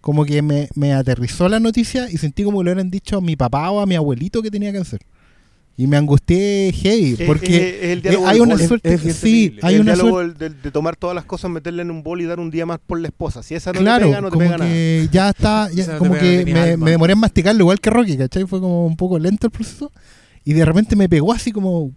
[0.00, 3.20] Como que me, me aterrizó la noticia y sentí como que le hubieran dicho a
[3.20, 5.00] mi papá o a mi abuelito que tenía cáncer.
[5.78, 9.74] Y me angustié heavy, porque es- es el eh, hay una suerte, es sí, hay
[9.74, 10.48] el una diálogo suerte.
[10.48, 12.78] de, de tomar todas las cosas, meterle en un bol y dar un día más
[12.78, 13.42] por la esposa.
[13.42, 15.10] Si esa no claro, te pega, no te como pega nada.
[15.12, 18.46] ya está, ya- como que me, me demoré en masticarlo igual que Rocky, ¿cachai?
[18.46, 19.92] Fue como un poco lento el proceso.
[20.46, 21.92] Y de repente me pegó así como...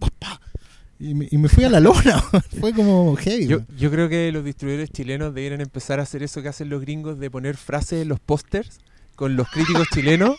[0.98, 2.20] Y me, y me fui a la lona.
[2.60, 3.46] Fue como heavy.
[3.46, 6.82] Yo, yo creo que los distribuidores chilenos deberían empezar a hacer eso que hacen los
[6.82, 8.80] gringos de poner frases en los pósters
[9.14, 10.36] con los críticos chilenos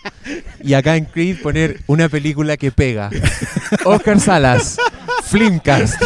[0.63, 3.09] y acá en Creed poner una película que pega.
[3.85, 4.77] Oscar Salas,
[5.23, 6.01] Flimcast.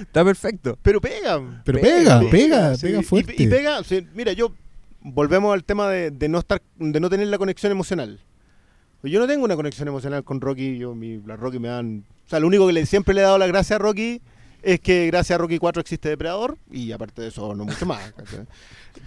[0.00, 0.78] Está perfecto.
[0.82, 1.62] Pero pega.
[1.64, 2.86] Pero pega, pega, pega, sí.
[2.86, 3.34] pega Y- fuerte.
[3.38, 4.52] Y, pega, sí, mira, yo
[5.00, 8.20] volvemos al tema de, de no estar, de no tener la conexión emocional.
[9.10, 12.30] Yo no tengo una conexión emocional con Rocky, yo mi, la Rocky me dan, o
[12.30, 14.20] sea, lo único que le, siempre le he dado la gracia a Rocky
[14.62, 18.12] es que gracias a Rocky 4 existe Depredador y aparte de eso no mucho más.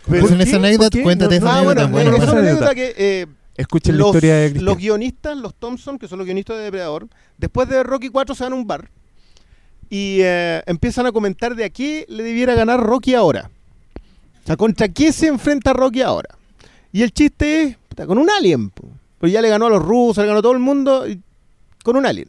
[0.05, 1.87] Pues Pero- en esa anécdota, cuéntate esa anécdota.
[1.87, 2.75] bueno, bueno, es una anécdota.
[2.75, 3.25] que eh,
[3.55, 4.65] Escuchen la historia de Cristian.
[4.65, 8.43] los guionistas, los Thompson, que son los guionistas de Depredador, después de Rocky 4 se
[8.43, 8.89] van a un bar
[9.89, 13.49] y eh, empiezan a comentar de a qué le debiera ganar Rocky ahora.
[14.43, 16.37] O sea, contra qué se enfrenta Rocky ahora.
[16.91, 18.69] Y el chiste es, con un alien.
[18.69, 18.89] po.
[19.19, 21.19] Pues ya le ganó a los rusos, le ganó a todo el mundo, y-
[21.83, 22.27] con un alien.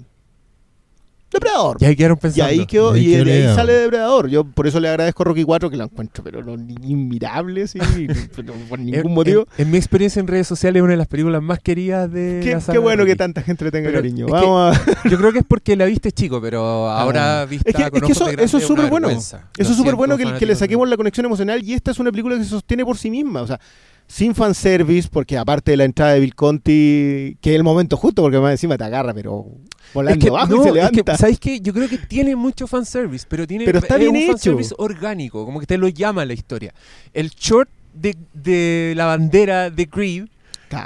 [1.31, 1.77] Depredador.
[1.79, 2.51] Y ahí quedaron Y pensando.
[2.51, 3.55] ahí quedó, Ahí y quedó de la ahí idea.
[3.55, 4.29] sale Depredador.
[4.31, 7.79] Yo por eso le agradezco a Rocky 4 que la encuentro, pero no, inmirable, sí,
[8.35, 9.47] pero por En- ningún motivo.
[9.59, 12.41] En, en mi experiencia en redes sociales es una de las películas más queridas de
[12.43, 14.25] Qué, la qué saga bueno que tanta gente le tenga Pero cariño.
[14.25, 15.09] que- Vamos a...
[15.11, 18.07] Yo creo que es porque la viste chico, pero ahora vista Es que- con es
[18.07, 19.09] que eso- eso es súper bueno.
[19.11, 21.99] Lo Eso es súper bueno que, que le saquemos la conexión emocional y esta es
[21.99, 23.43] una película que se sostiene por sí misma.
[23.43, 23.61] O sea,
[24.09, 28.23] sin fanservice, porque aparte de la entrada de Bill Conti, que es el momento justo,
[28.23, 29.47] porque más encima te agarra, pero
[29.95, 31.17] volando Es que, abajo no, y se es que, levanta.
[31.19, 31.61] ¿sabéis qué?
[31.61, 34.33] Yo creo que tiene mucho fanservice, pero tiene Pero está es bien un hecho.
[34.33, 36.73] fanservice orgánico, como que te lo llama la historia.
[37.13, 40.27] El short de, de la bandera de Creed,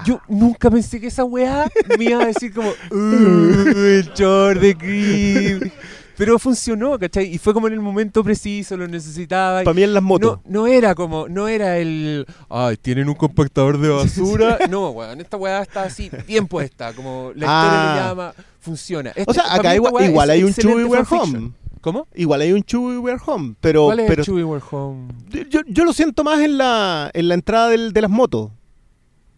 [0.04, 1.68] yo nunca pensé que esa weá
[1.98, 5.62] me iba a decir como, "Uh, el short de Creed.
[6.16, 7.26] Pero funcionó, ¿cachai?
[7.34, 9.62] Y fue como en el momento preciso, lo necesitaba.
[9.62, 10.38] Para mí en las motos.
[10.44, 14.58] No, no era como, no era el, ay, tienen un compactador de basura.
[14.70, 17.94] no, weón, esta weá está así, bien puesta, como la historia Ah.
[17.96, 19.10] le llama, funciona.
[19.10, 21.06] o Este- sea, para acá igual, hay un Chewie We're.
[21.10, 21.52] Home.
[21.80, 22.06] ¿Cómo?
[22.14, 23.54] Igual hay un Chewie We're Home.
[23.60, 25.08] Pero, ¿Cuál es pero el We're Home?
[25.50, 28.50] yo, yo lo siento más en la, en la entrada del- de las motos.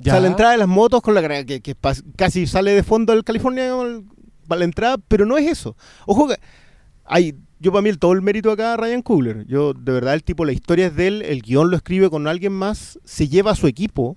[0.01, 0.20] O sea, Ya.
[0.20, 1.75] la entrada de las motos con la que, que
[2.16, 3.72] casi sale de fondo del California
[4.47, 5.77] para la entrada, pero no es eso.
[6.05, 6.35] Ojo que
[7.05, 9.47] hay, yo para mí el, todo el mérito acá a Ryan Coogler.
[9.47, 12.27] Yo, de verdad, el tipo, la historia es de él, el guion lo escribe con
[12.27, 14.17] alguien más, se lleva a su equipo,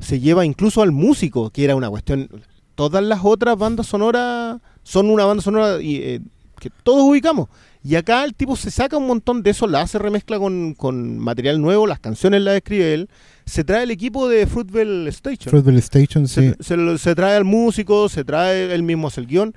[0.00, 2.28] se lleva incluso al músico, que era una cuestión.
[2.74, 6.20] Todas las otras bandas sonoras son una banda sonora y, eh,
[6.60, 7.48] que todos ubicamos.
[7.82, 11.18] Y acá el tipo se saca un montón de eso, la hace remezcla con, con
[11.18, 13.08] material nuevo, las canciones las escribe él.
[13.46, 15.50] Se trae el equipo de Fruitvale Station.
[15.50, 16.52] Fruitvale Station, sí.
[16.58, 19.54] Se, se lo- se trae al músico, se trae él mismo hace el guion.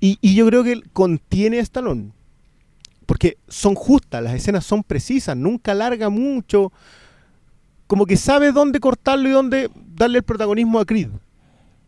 [0.00, 2.12] Y, y yo creo que él contiene a Stallone.
[3.06, 6.72] Porque son justas, las escenas son precisas, nunca larga mucho.
[7.86, 11.08] Como que sabe dónde cortarlo y dónde darle el protagonismo a Creed.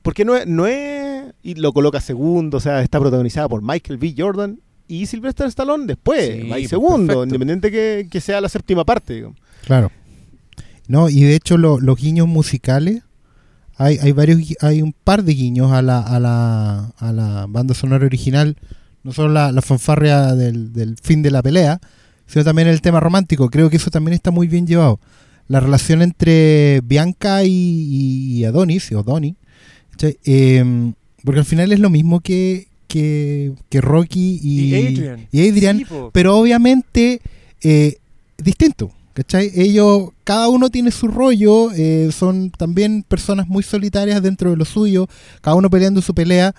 [0.02, 1.32] Porque no es, no es.
[1.44, 4.14] Y lo coloca segundo, o sea, está protagonizada por Michael B.
[4.18, 6.26] Jordan y Sylvester Stallone después.
[6.42, 7.24] Sí, va ahí pues, segundo, perfecto.
[7.24, 9.14] independiente que, que sea la séptima parte.
[9.14, 9.38] digamos.
[9.64, 9.90] Claro.
[10.88, 13.04] No, y de hecho lo- los guiños musicales,
[13.76, 17.74] hay, hay varios, hay un par de guiños a la, a la, a la banda
[17.74, 18.56] sonora original,
[19.02, 21.80] no solo la, la fanfarria del, del fin de la pelea,
[22.26, 23.50] sino también el tema romántico.
[23.50, 25.00] Creo que eso también está muy bien llevado.
[25.48, 29.34] La relación entre Bianca y, y Adonis, o Donnie,
[29.90, 30.16] ¿cachai?
[30.24, 30.94] Em,
[31.24, 35.28] porque al final es lo mismo que, que, que Rocky y, Y Adrian.
[35.32, 36.10] y Adrian, Sí, po.
[36.12, 37.20] pero obviamente
[37.62, 37.96] eh,
[38.38, 38.92] distinto.
[39.14, 39.50] ¿Cachai?
[39.54, 44.64] Ellos, cada uno tiene su rollo, eh, son también personas muy solitarias dentro de lo
[44.64, 45.06] suyo,
[45.42, 46.54] cada uno peleando su pelea,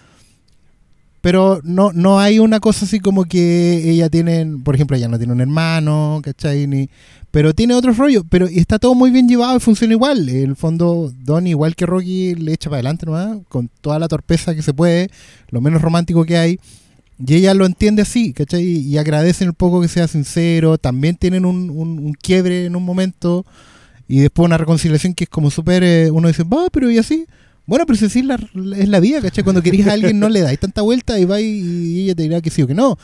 [1.22, 5.18] pero no, no hay una cosa así como que ella tiene, por ejemplo, ella no
[5.18, 6.68] tiene un hermano, ¿cachai?
[6.68, 6.90] Ni,
[7.32, 10.30] pero tiene otro rollo, pero está todo muy bien llevado y funciona igual.
[10.30, 14.08] En el fondo, Don, igual que Rocky, le echa para adelante nomás, con toda la
[14.08, 15.10] torpeza que se puede,
[15.50, 16.60] lo menos romántico que hay.
[17.26, 18.64] Y ella lo entiende así, ¿cachai?
[18.64, 20.78] Y agradecen un poco que sea sincero.
[20.78, 23.46] También tienen un, un- quiebre en un momento.
[24.08, 25.84] Y después una reconciliación que es como súper.
[25.84, 27.26] eh, uno dice, va, pero y así.
[27.66, 28.36] Bueno, pero si es la,
[28.78, 29.44] es la vida, ¿cachai?
[29.44, 32.42] Cuando querís a alguien no le dais tanta vuelta y va y, ella te dirá
[32.42, 32.98] que sí o que no.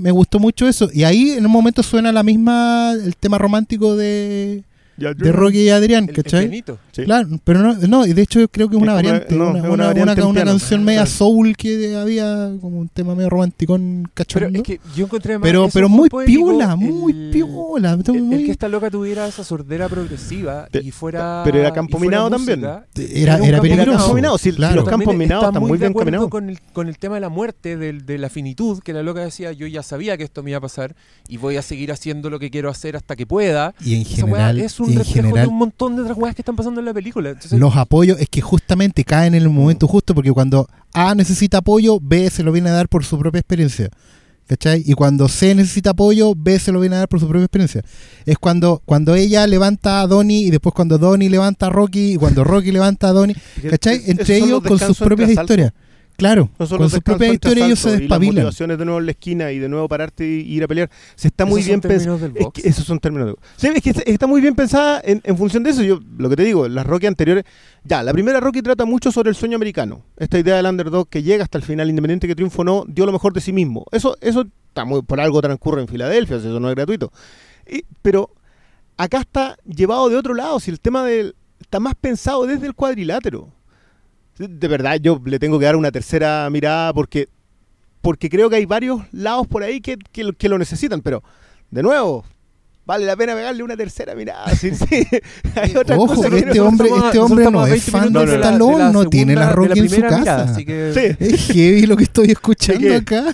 [0.00, 0.90] Me gustó mucho eso.
[0.92, 2.92] Y ahí en un momento suena la misma.
[2.92, 4.64] El tema romántico de,
[5.00, 6.42] de Rocky y Adrián, El, el ¿cachai?
[6.48, 6.78] pianito.
[6.92, 7.04] Sí.
[7.04, 9.64] Claro, pero no, no, y de hecho creo que es una variante, no, una, es
[9.64, 11.10] una una- variante una- canción media claro.
[11.10, 14.58] soul que había como un tema medio romántico Pero cachondo.
[14.58, 17.92] es que yo encontré más pero pero muy muy piola, muy el- piola.
[17.92, 21.42] El, el muy- que esta loca tuviera esa sordera progresiva Pe- y fuera.
[21.44, 22.60] pero era campo minado también.
[22.96, 24.14] era, era peligroso.
[24.14, 24.36] minado.
[24.38, 24.76] Si- si claro.
[24.76, 26.28] los campos minados está están muy de bien combinados.
[26.28, 29.20] Con el, con el tema de la muerte, del- de la finitud, que la loca
[29.20, 30.94] decía, yo ya sabía que esto me iba a pasar
[31.28, 33.74] y voy a seguir haciendo lo que quiero hacer hasta que pueda.
[33.84, 36.42] Y en general, es un en reflejo general de un montón de otras weas que
[36.42, 37.30] están pasando en la película.
[37.30, 41.58] Entonces, los apoyos es que justamente caen en el momento justo porque cuando A necesita
[41.58, 43.90] apoyo, B se lo viene a dar por su propia experiencia.
[44.46, 44.82] ¿Cachai?
[44.84, 47.84] Y cuando C necesita apoyo, B se lo viene a dar por su propia experiencia.
[48.26, 52.16] Es cuando, cuando ella levanta a Donnie y después cuando Donnie levanta a Rocky y
[52.16, 53.36] cuando Rocky levanta a Donnie,
[53.70, 54.02] ¿cachai?
[54.06, 55.72] Entre ellos los con sus propias asaltos.
[56.20, 58.34] Claro, con los sus propias historias ellos se y las despabilan.
[58.36, 60.88] motivaciones de nuevo en la esquina y de nuevo pararte y ir a pelear.
[61.16, 61.98] Se está esos muy son bien pensado.
[62.18, 62.62] términos del Es box.
[62.62, 65.62] que esos son términos de Sí, es que está muy bien pensada en, en función
[65.64, 65.82] de eso.
[65.82, 67.44] Yo lo que te digo, las Rocky anteriores.
[67.82, 70.04] Ya, la primera Rocky trata mucho sobre el sueño americano.
[70.16, 73.06] Esta idea del underdog que llega hasta el final, independiente que triunfo o no, dio
[73.06, 73.84] lo mejor de sí mismo.
[73.90, 77.10] Eso, eso está muy, por algo transcurre en Filadelfia, eso no es gratuito.
[77.68, 78.30] Y- pero
[78.96, 81.34] acá está llevado de otro lado, si el tema del.
[81.60, 83.48] está más pensado desde el cuadrilátero.
[84.48, 87.28] De verdad, yo le tengo que dar una tercera mirada porque
[88.00, 91.22] porque creo que hay varios lados por ahí que, que, lo- que lo necesitan, pero
[91.70, 92.24] de nuevo,
[92.86, 94.46] vale la pena pegarle una tercera mirada.
[94.56, 95.06] Sí, sí.
[95.54, 98.24] Hay otras Ojo, cosas que este no- hombre, este hombre no es 20 fan de
[98.36, 100.18] Stallone, la no tiene la Rocky en su casa.
[100.18, 101.24] mirada, así que- Sí.
[101.24, 103.24] Es heavy lo que estoy escuchando ¿De acá.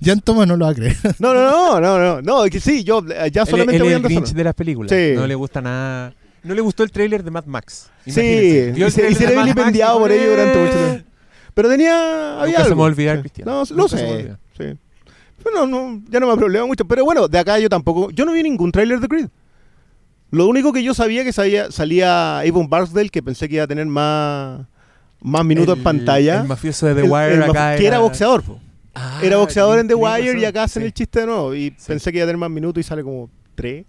[0.00, 0.96] Jan Thomas no lo va a creer.
[1.18, 3.90] No, no, no, no, no, no, es que sí, yo eh, ya solamente él voy
[3.90, 4.92] es a el Grinch de las películas.
[4.92, 5.14] Sí.
[5.16, 6.14] No le gusta nada.
[6.42, 7.90] No le gustó el tráiler de Mad Max.
[8.04, 8.80] Sí, Imagínense.
[8.80, 10.88] Y el se, y le vilipendiado por ello durante mucho "Eh".
[10.90, 11.08] tiempo.
[11.54, 12.40] Pero tenía.
[12.40, 12.80] Había Nunca se me algo.
[12.80, 13.22] va a olvidar.
[13.44, 14.36] No, lo Nunca se me sé.
[14.74, 14.78] Sí.
[15.44, 16.84] Pero no, ya no me ha problemado mucho.
[16.86, 18.10] Pero bueno, de acá yo tampoco.
[18.10, 19.28] Yo no vi ningún tráiler de Creed.
[20.30, 23.66] Lo único que yo sabía que sabía, salía Avon Barksdale, que pensé que iba a
[23.68, 24.62] tener más,
[25.20, 26.40] más minutos El- en pantalla.
[26.40, 28.42] El mafioso de The El- Wire el maf- acá que era boxeador.
[28.42, 28.58] po.
[28.94, 30.86] Ah, era boxeador en The Wire y acá hacen Sí.
[30.86, 31.54] el chiste de nuevo.
[31.54, 33.84] Y pensé que iba a tener más minutos y sale como tres.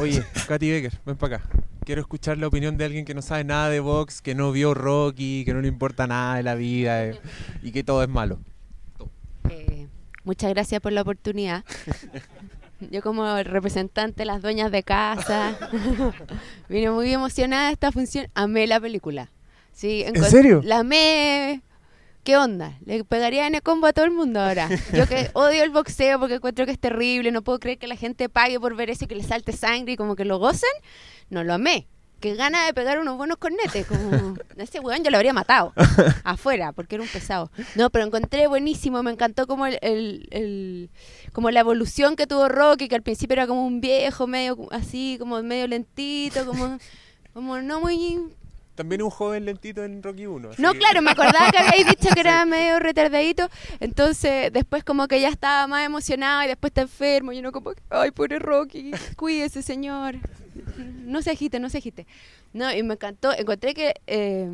[0.00, 1.48] Oye, Katy Becker, ven para acá.
[1.84, 4.74] Quiero escuchar la opinión de alguien que no sabe nada de box, que no vio
[4.74, 7.20] Rocky, que no le importa nada de la vida eh,
[7.62, 8.38] y que todo es malo.
[9.48, 9.88] Eh,
[10.24, 11.64] muchas gracias por la oportunidad.
[12.90, 15.58] Yo como representante de las dueñas de casa,
[16.68, 18.28] vine muy emocionada de esta función.
[18.34, 19.30] Amé la película.
[19.72, 20.62] Sí, ¿En serio?
[20.64, 21.62] La amé.
[22.24, 22.78] ¿Qué onda?
[22.84, 24.68] Le pegaría en el combo a todo el mundo ahora.
[24.92, 27.96] Yo que odio el boxeo porque encuentro que es terrible, no puedo creer que la
[27.96, 30.68] gente pague por ver eso y que le salte sangre y como que lo gocen.
[31.30, 31.86] No lo amé.
[32.20, 33.86] Que gana de pegar unos buenos cornetes.
[33.86, 35.72] Como ese weón yo lo habría matado
[36.22, 37.50] afuera porque era un pesado.
[37.74, 40.90] No, pero encontré buenísimo, me encantó como el, el- el-
[41.32, 45.16] como la evolución que tuvo Rocky, que al principio era como un viejo, medio así,
[45.18, 46.76] como medio lentito, como,
[47.32, 47.96] como no muy
[48.80, 50.52] También un joven lentito en Rocky 1.
[50.56, 53.46] no, claro, me acordaba que habéis dicho que era medio retardadito.
[53.78, 57.30] Entonces, después como que ya estaba más emocionado y después está enfermo.
[57.32, 60.14] Y uno como, que, ay, pobre Rocky, cuídese, señor.
[61.04, 62.06] No se agite, no se agite.
[62.54, 63.32] No, y me encantó.
[63.36, 63.92] Encontré que...
[64.06, 64.48] eh,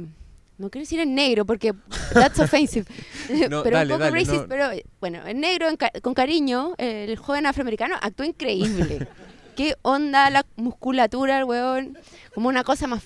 [0.58, 1.72] no quiero decir en negro porque
[2.12, 2.86] that's offensive.
[3.48, 4.48] No, pero dale, un poco dale, racist, no.
[4.48, 4.70] pero
[5.00, 9.06] bueno, en negro, en ca- con cariño, el joven afroamericano actuó increíble.
[9.56, 11.96] Qué onda la musculatura, el weón.
[12.34, 13.02] Como una cosa más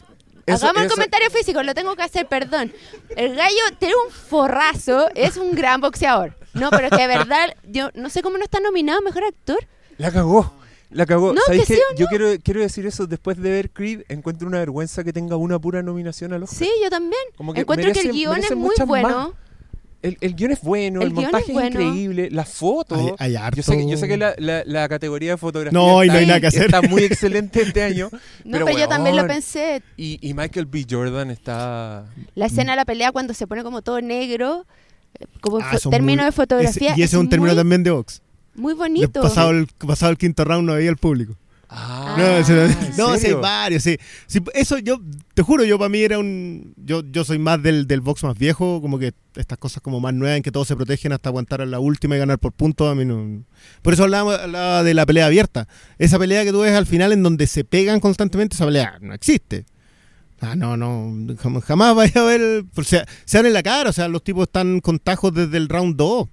[0.46, 2.72] Eso- Hagamos el eso- comentario físico, lo tengo que hacer, perdón.
[3.16, 6.34] El gallo tiene un forrazo, es un gran boxeador.
[6.54, 9.24] No, pero es que de verdad, yo no sé cómo no está nominado a mejor
[9.24, 9.58] actor.
[9.98, 10.52] La cagó.
[10.90, 11.32] La cagó.
[11.32, 13.06] No, ¿Sabéis que sí Yo quiero, quiero decir eso.
[13.06, 16.58] Después de ver Creed, encuentro una vergüenza que tenga una pura nominación al Oscar.
[16.58, 17.22] Sí, yo también.
[17.36, 19.08] Como que Encuentro que el guion es muy bueno.
[19.08, 19.28] más.
[20.02, 22.94] El, el guion es bueno, el, montaje es increíble, la foto.
[23.18, 25.78] Hay- hay harto- Yo sé, que- yo sé que la, la- la categoría de fotografía
[25.78, 26.64] No, y no está, hay nada que hacer.
[26.64, 28.08] está muy excelente este año.
[28.44, 29.82] No, pero, yo también lo pensé.
[29.98, 30.86] Y, y Michael B.
[30.90, 32.06] Jordan está.
[32.34, 34.64] La escena de la pelea cuando se pone como todo negro,
[35.18, 36.92] eh, como Ah, término muy- de fotografía.
[36.92, 38.22] ese- y ese es un término muy, también de box.
[38.54, 39.20] Muy bonito.
[39.20, 41.36] Pasado el, pasado el quinto round no veía el público.
[41.72, 43.96] Ah, No, ¿en no, sí, hay varios, sí.
[44.26, 45.00] Sí, Eso yo,
[45.34, 46.74] te juro, yo para mí era un...
[46.76, 50.12] Yo, yo soy más del, del box más viejo, como que estas cosas como más
[50.12, 52.90] nuevas en que todos se protegen hasta aguantar a la última y ganar por puntos,
[52.90, 53.44] a mí no...
[53.82, 55.68] Por eso hablaba, hablaba de la pelea abierta.
[55.98, 59.14] Esa pelea que tú ves al final en donde se pegan constantemente, esa pelea no
[59.14, 59.64] existe.
[60.40, 61.06] Ah, no, no,
[61.36, 62.64] jam- jamás vaya a ver...
[62.74, 65.56] O sea, se dan en la cara, o sea, los tipos están con tajos desde
[65.56, 66.28] el round 2.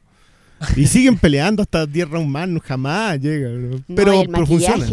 [0.77, 3.49] Y siguen peleando hasta 10 rounds más, no, jamás llega.
[3.49, 3.77] ¿no?
[3.77, 4.88] No, Pero, y el pero funciona.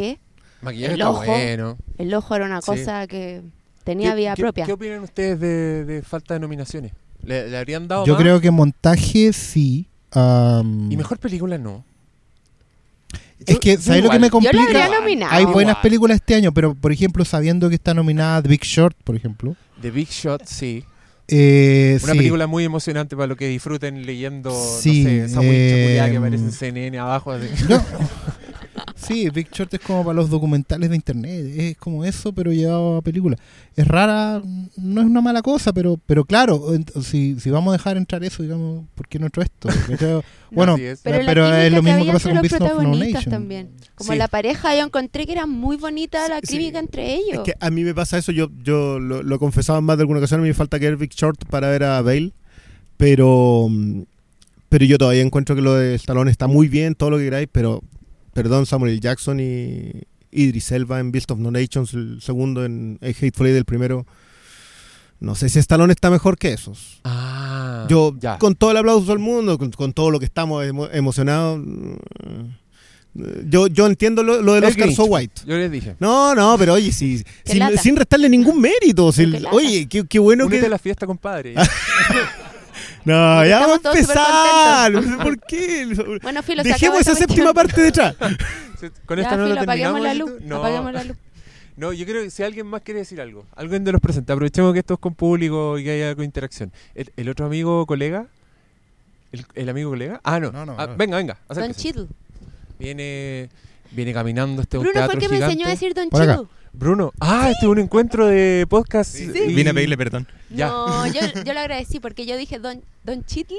[0.65, 1.25] Maquillaje, El está ojo.
[1.27, 1.79] bueno.
[1.99, 2.67] el ojo era una Sí.
[2.67, 3.43] cosa que
[3.85, 4.65] tenía ¿Qué- vida qué- propia.
[4.67, 6.93] ¿Qué opinan ustedes de, de falta de nominaciones?
[7.23, 8.23] ¿Le, le habrían dado Yo más?
[8.23, 9.87] creo que montaje sí.
[10.13, 11.85] am, Y mejor película no.
[13.47, 14.65] Es que, ¿sabes lo que me Yo la complica?
[14.65, 15.33] habría nominado.
[15.33, 15.83] Hay buenas Igual.
[15.83, 19.55] películas este año, pero por ejemplo, sabiendo que está nominada The Big Short, por ejemplo.
[19.83, 20.85] The Big Shot, sí.
[21.29, 22.19] eh, Una sí.
[22.19, 24.51] película muy emocionante para lo que disfruten leyendo,
[24.81, 27.33] Sí, no sé, eh, que aparece en CNN abajo.
[27.33, 27.49] así.
[27.69, 27.83] No.
[29.07, 32.97] Sí, Big Short es como para los documentales de internet, es como eso, pero llevado
[32.97, 33.37] a película.
[33.77, 34.41] Es rara,
[34.77, 36.63] no es una mala cosa, pero pero claro,
[37.03, 39.69] si, si vamos a dejar entrar eso, digamos, ¿por qué no entro esto?
[40.55, 41.01] Bueno, es.
[41.03, 43.25] Pero, es lo mismo que pasa con Beast of No Nation.
[43.25, 43.71] también.
[43.97, 44.19] Como Sí.
[44.19, 46.85] la pareja, yo encontré que era muy bonita la Sí, química sí.
[46.85, 47.43] entre Es ellos.
[47.45, 50.03] que a mí me pasa eso, yo, yo lo, lo he confesado en más de
[50.03, 52.31] alguna ocasión, a mí me falta que ver Big Short para ver a Bale,
[52.97, 54.03] pero, mm,
[54.69, 57.49] pero yo todavía encuentro que lo de Stallone está muy bien, todo lo que queráis,
[57.51, 57.83] pero
[58.35, 59.01] perdón, Samuel L.
[59.01, 59.93] Jackson y
[60.31, 64.07] Idris Elba en Beast of No Nations, el segundo en A Hateful Eight, el primero.
[65.21, 67.01] No sé si Stallone está mejor que esos.
[67.05, 68.37] Ah, Yo, ya.
[68.39, 71.63] con todo el aplauso del mundo, con, con todo lo que estamos emo- emocionados,
[73.49, 74.97] yo, yo entiendo lo, lo del El Oscar Grinch.
[74.97, 75.43] So White.
[75.47, 75.95] Yo les dije.
[76.01, 77.23] No, no, pero oye, si,
[77.81, 79.13] sin, restarle ningún mérito.
[79.13, 80.69] si- Qué oye, qué, qué bueno Únete que.
[80.69, 81.55] la fiesta, compadre.
[83.05, 85.19] No, ya vamos a estamos todos empezar.
[85.23, 86.19] ¿Por qué?
[86.23, 87.55] Bueno, filo, Dejemos esa séptima cuestión.
[87.55, 88.17] parte de atrás.
[89.07, 90.03] Con Ya, esta no filo, la apaguemos terminamos.
[90.03, 90.43] la luz.
[90.43, 91.17] No, Apaguemos la luz.
[91.77, 94.73] no, yo creo que si alguien más quiere decir algo, alguien de los presentes, aprovechemos
[94.73, 96.73] que esto es con público y que haya algo de interacción.
[96.95, 98.27] ¿El, el otro amigo colega?
[99.33, 100.21] ¿El, el amigo colega?
[100.25, 100.51] Ah, no.
[100.53, 100.97] No, no, Ah, no.
[100.97, 101.39] Venga, venga.
[101.49, 101.75] Don.
[101.75, 102.09] Chidu.
[102.79, 103.49] Viene,
[103.91, 105.53] viene caminando este un Bruno teatro el que me gigante.
[105.53, 106.21] enseñó a decir Don Por.
[106.23, 106.49] Chidu.
[106.75, 107.13] Bruno.
[107.21, 109.19] Ah, este es un encuentro de podcast.
[109.19, 110.27] y- Vine a pedirle perdón.
[110.51, 110.69] Ya.
[110.69, 113.59] No, yo, yo le agradecí porque yo dije Don, Don Chidley.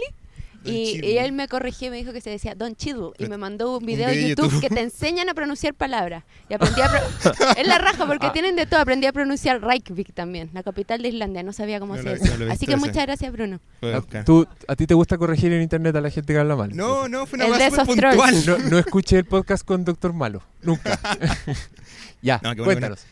[0.71, 3.77] Y, él me corrigió y me dijo que se decía Don Chidu y me mandó
[3.77, 4.61] un video video de YouTube YouTube.
[4.61, 6.23] que te enseñan a pronunciar palabras.
[6.49, 6.85] Y aprendí a
[7.57, 8.31] Es la raja porque Ah.
[8.33, 8.79] tienen de todo.
[8.79, 11.43] Aprendí a pronunciar Reykjavik también, la capital de Islandia.
[11.43, 12.37] No sabía cómo No se decía.
[12.37, 13.59] no Así que muchas gracias, Bruno.
[13.81, 14.01] Ah.
[14.25, 16.75] ¿Tú, ¿A ti te gusta corregir en internet a la gente que habla mal?
[16.75, 18.33] No, no, fue una El cosa de súper esos trolls.
[18.45, 18.61] puntual.
[18.63, 20.41] No, no escuché el podcast con Doctor Malo.
[20.61, 20.99] Nunca.
[22.21, 23.05] ya, No, qué bueno, cuéntanos.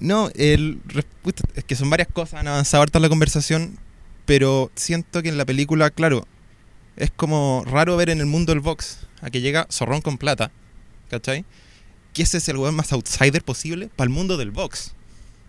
[0.00, 0.80] No, el,
[1.54, 3.78] es que son varias cosas, han avanzado harto en la conversación,
[4.24, 6.26] pero siento que en la película, claro,
[6.96, 10.50] es como raro ver en el mundo del box a que llega Zorrón con plata,
[11.10, 11.44] ¿cachai?
[12.12, 14.92] Que ese es el weón más outsider posible para el mundo del box.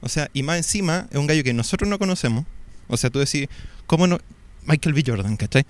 [0.01, 2.45] O sea, y más encima es un gallo que nosotros no conocemos.
[2.87, 3.47] O sea, tú decís,
[3.85, 4.19] ¿cómo no?
[4.65, 5.03] Michael B.
[5.05, 5.65] Jordan, ¿cachai?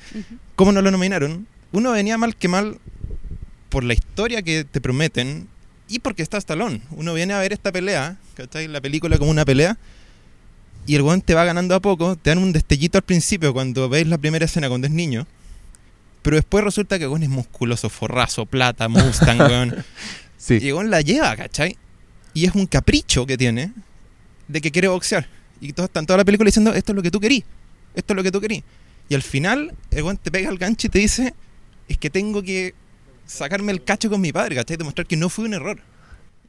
[0.56, 1.48] ¿Cómo no lo nominaron?
[1.72, 2.80] Uno venía mal que mal
[3.70, 5.48] por la historia que te prometen
[5.88, 6.82] y porque está Stallone.
[6.92, 8.68] Uno viene a ver esta pelea, ¿cachai?
[8.68, 9.78] La película como una pelea.
[10.86, 13.90] Y el weón te va ganando a poco, te dan un destellito al principio cuando
[13.90, 15.26] veis la primera escena cuando es niño.
[16.24, 19.86] Pero después resulta que weón es musculoso, forrazo, plata, Mustang, weón.
[20.38, 20.58] Sí.
[20.62, 21.78] Y weón la lleva, ¿cachai?
[22.34, 23.72] Y es un capricho que tiene
[24.48, 25.28] de que quiere boxear.
[25.62, 27.44] Y todos están toda la película diciendo, esto es lo que tú querís,
[27.94, 28.64] esto es lo que tú querís.
[29.08, 31.34] Y al final, el te pega el gancho y te dice,
[31.88, 32.74] es que tengo que
[33.26, 34.78] sacarme el cacho con mi padre, ¿cachai?
[34.78, 35.80] Demostrar que no fue un error.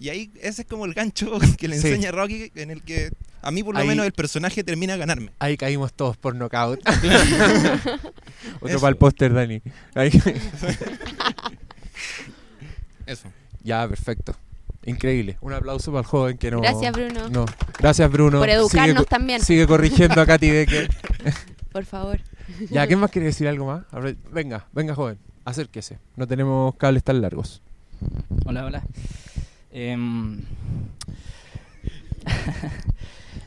[0.00, 1.88] Y ahí ese es como el gancho que le Sí.
[1.88, 3.10] enseña Rocky, en el que
[3.44, 5.30] a mí por lo Ahí- menos el personaje termina a ganarme.
[5.38, 6.80] Ahí caímos todos por knockout.
[8.60, 9.62] Otro para el póster, Dani.
[9.94, 10.10] Ahí-
[13.06, 13.28] Eso.
[13.62, 14.34] ya, perfecto.
[14.86, 15.38] Increíble.
[15.40, 16.60] Un aplauso para el joven que no.
[16.60, 17.28] Gracias, Bruno.
[17.30, 17.46] No.
[17.78, 18.38] Gracias, Bruno.
[18.38, 20.90] Por educarnos Sigue también, Sigue corrigiendo a Katy Becker.
[21.72, 22.20] por favor.
[22.70, 23.84] Ya, ¿quién más quiere decir algo más?
[24.30, 25.18] Venga, venga, joven.
[25.44, 25.98] Acérquese.
[26.16, 27.62] No tenemos cables tan largos.
[28.44, 28.82] Hola, hola.
[29.70, 30.40] Em,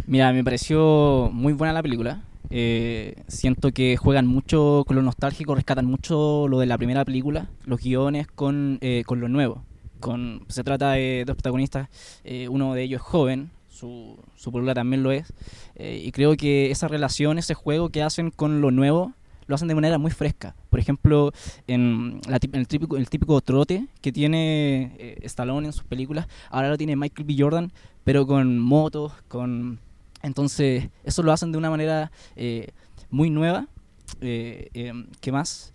[0.08, 2.24] Mira, me pareció muy buena la película.
[2.50, 7.50] Eh, siento que juegan mucho con lo nostálgico, rescatan mucho lo de la primera película,
[7.66, 9.66] los guiones con, eh, con lo nuevo.
[10.00, 11.90] Con, se trata de dos protagonistas,
[12.24, 15.34] eh, uno de ellos es joven, su, su polola también lo es,
[15.76, 19.12] eh, y creo que esa relación, ese juego que hacen con lo nuevo,
[19.48, 20.56] lo hacen de manera muy fresca.
[20.70, 21.34] Por ejemplo,
[21.68, 26.28] en, la en el, típico, el típico trote que tiene eh, Stallone en sus películas,
[26.50, 27.36] ahora lo tiene Michael B.
[27.38, 27.74] Jordan,
[28.06, 29.80] pero con motos, con...
[30.24, 32.70] Entonces, eso lo hacen de una manera eh,
[33.10, 33.68] muy nueva.
[34.22, 35.72] Eh, eh, ¿Qué más?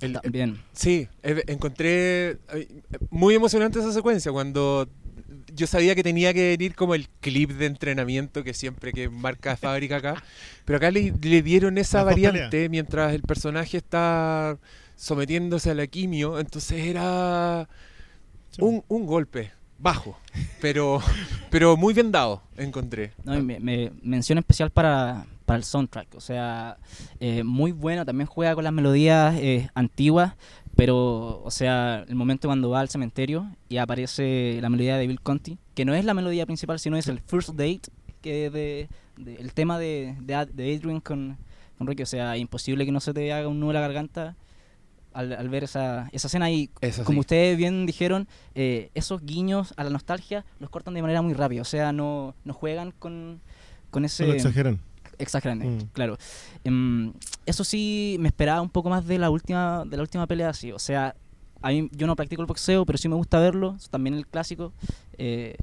[0.00, 0.58] El- También.
[0.72, 4.88] Sí, eh, encontré eh, muy emocionante esa secuencia cuando
[5.54, 9.56] yo sabía que tenía que venir como el clip de entrenamiento que siempre que marca
[9.56, 10.22] fábrica acá,
[10.66, 14.58] pero acá le, le dieron esa variante mientras el personaje está
[14.96, 17.66] sometiéndose a la quimio, entonces era
[18.58, 20.18] un, un golpe bajo,
[20.60, 21.00] pero
[21.50, 23.12] pero muy bien dado, encontré.
[23.24, 26.14] No, me, me- mención especial para, para el soundtrack.
[26.16, 26.76] O sea,
[27.20, 28.04] eh, muy bueno.
[28.04, 30.34] También juega con las melodías eh, antiguas.
[30.74, 35.20] Pero, o sea, el momento cuando va al cementerio y aparece la melodía de Bill
[35.22, 37.80] Conti, que no es la melodía principal, sino es el First Date,
[38.20, 41.38] que de, de- el tema de, de Adrian con,
[41.78, 42.02] con Ricky.
[42.02, 44.36] O sea, imposible que no se te haga un nudo en la garganta
[45.16, 47.20] al, al ver esa, esa escena y Eso como sí.
[47.20, 51.62] ustedes bien dijeron, eh, esos guiños a la nostalgia los cortan de manera muy rápida,
[51.62, 53.40] o sea, no, no juegan con,
[53.90, 54.24] con ese...
[54.24, 54.78] No lo exageran.
[55.18, 55.88] Exagerante, Mm.
[55.94, 56.18] claro.
[56.64, 57.12] Em,
[57.46, 60.72] eso sí, me esperaba un poco más de la última de la última pelea, sí.
[60.72, 61.14] O sea,
[61.62, 64.72] a mí, yo no practico el boxeo, pero sí me gusta verlo, también el clásico.
[65.16, 65.56] eh,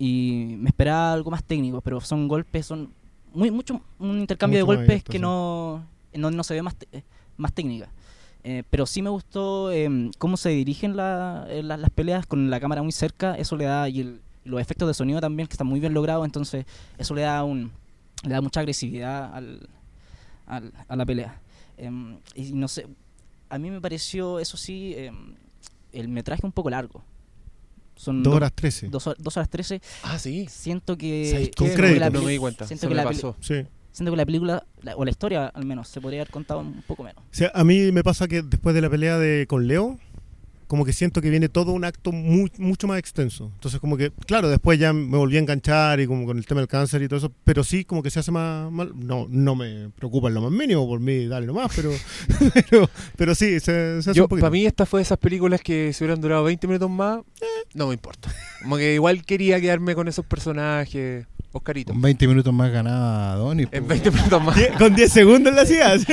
[0.00, 2.92] y me esperaba algo más técnico, pero son golpes, son
[3.32, 5.22] muy mucho un intercambio Mucho de golpes abierto, que sí.
[5.22, 7.02] no en donde no se ve más eh,
[7.36, 7.88] más técnica.
[8.50, 12.48] Eh, pero sí me gustó em, cómo se dirigen la- eh, la- las peleas con
[12.48, 15.52] la cámara muy cerca, eso le da y el- los efectos de sonido también que
[15.52, 16.64] están muy bien logrados, entonces
[16.96, 17.70] eso le da un
[18.22, 19.68] le da mucha agresividad al,
[20.46, 21.38] al- a la pelea.
[21.76, 22.86] Em, y no sé,
[23.50, 25.34] a mí me pareció, eso sí, em,
[25.92, 27.04] el metraje un poco largo.
[27.96, 28.88] Son Dos do- horas trece.
[28.88, 29.80] dos, hor- dos horas trece.
[30.02, 30.46] Ah, sí.
[30.48, 31.50] Siento que,
[32.20, 32.66] No me di cuenta.
[32.66, 33.36] siento Se que me la pasó.
[33.40, 33.66] Sí.
[33.98, 36.82] Siento que la película, la- o la historia al menos, se podría haber contado un
[36.86, 37.22] poco menos.
[37.22, 39.98] O sea, a mí me pasa que después de la pelea de con Leo,
[40.66, 43.50] como que siento que viene todo un acto muy, mucho más extenso.
[43.54, 46.60] Entonces, como que, claro, después ya me volví a enganchar y como con el tema
[46.60, 48.92] del cáncer y todo eso, pero sí, como que se hace más mal.
[48.94, 51.90] No, no me preocupa en lo más mínimo, por mí, dale nomás, pero,
[52.70, 54.42] pero, pero sí, se, se hace Yo, un poquito.
[54.44, 57.20] para mí, esta fue de esas películas que si hubieran durado 20 minutos más,
[57.72, 58.30] no me importa.
[58.62, 61.26] Como que igual quería quedarme con esos personajes.
[61.52, 61.92] Oscarito.
[61.92, 63.66] Con 20 minutos más ganaba Donny.
[63.70, 63.88] En po.
[63.88, 64.56] 20 minutos más.
[64.78, 66.04] Con 10 segundos la hacías.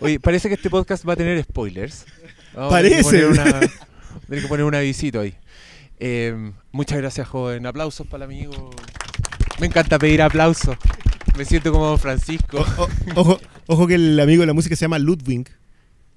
[0.00, 2.06] Oye, parece que este podcast va a tener spoilers.
[2.54, 3.20] Vamos Parece.
[4.28, 5.34] tener que poner un avisito ahí.
[5.98, 7.66] Eh, muchas gracias, joven.
[7.66, 8.70] Aplausos para el amigo.
[9.60, 10.76] Me encanta pedir aplausos.
[11.36, 12.64] Me siento como Francisco.
[12.78, 12.88] O-
[13.20, 15.48] ojo, ojo que el amigo de la música se llama Ludwig.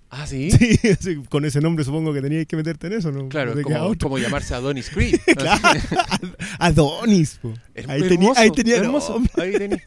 [0.09, 0.51] Ah, sí.
[0.51, 3.27] Sí, sí, con ese nombre supongo que teníais que meterte en eso, ¿no?
[3.29, 5.19] Claro, No como, llamarse Adonis Creed.
[5.35, 5.79] Claro.
[6.59, 7.53] Adonis, po.
[7.87, 9.21] Ahí hermoso, ahí tenía hermoso.
[9.37, 9.83] Ahí tenía.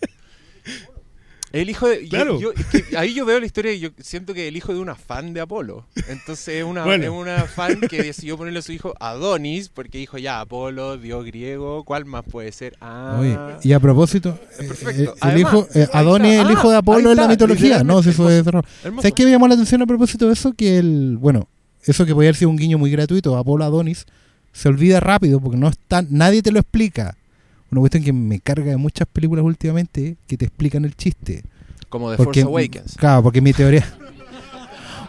[1.53, 2.03] El hijo de.
[2.05, 2.41] yo- Claro.
[2.41, 4.79] yo- es que ahí yo veo la historia y yo siento que el hijo de
[4.79, 5.85] una fan de Apolo.
[6.09, 7.05] Entonces es una, Bueno.
[7.05, 11.25] es una fan que decidió ponerle a su hijo Adonis porque dijo ya, Apolo, dios
[11.25, 12.77] griego, ¿cuál más puede ser?
[12.81, 13.17] Ah.
[13.21, 14.91] Oye, y a propósito, eh, Perfecto.
[14.91, 18.03] eh, el Además, hijo, eh, Adonis el hijo de Ah, Apolo en la mitología, no,
[18.03, 18.65] si eso es literalmente, error.
[18.85, 19.03] hermoso.
[19.03, 20.53] ¿Sabes qué me llamó la atención a propósito de eso?
[20.53, 21.49] Que el, bueno,
[21.85, 24.07] eso que podía haber sido un guiño muy gratuito, Apolo Adonis,
[24.53, 27.17] se olvida rápido porque no está, nadie te lo explica.
[27.71, 31.45] Una cuestión que me carga de muchas películas últimamente que te explican el chiste.
[31.89, 32.97] Como de Force Awakens.
[32.97, 33.85] Claro, porque mi teoría.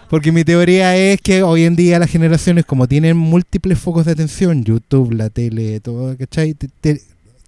[0.09, 4.11] Porque mi teoría es que hoy en día las generaciones, como tienen múltiples focos de
[4.11, 6.53] atención, YouTube, la tele, todo, ¿cachai?
[6.53, 7.01] Te, te,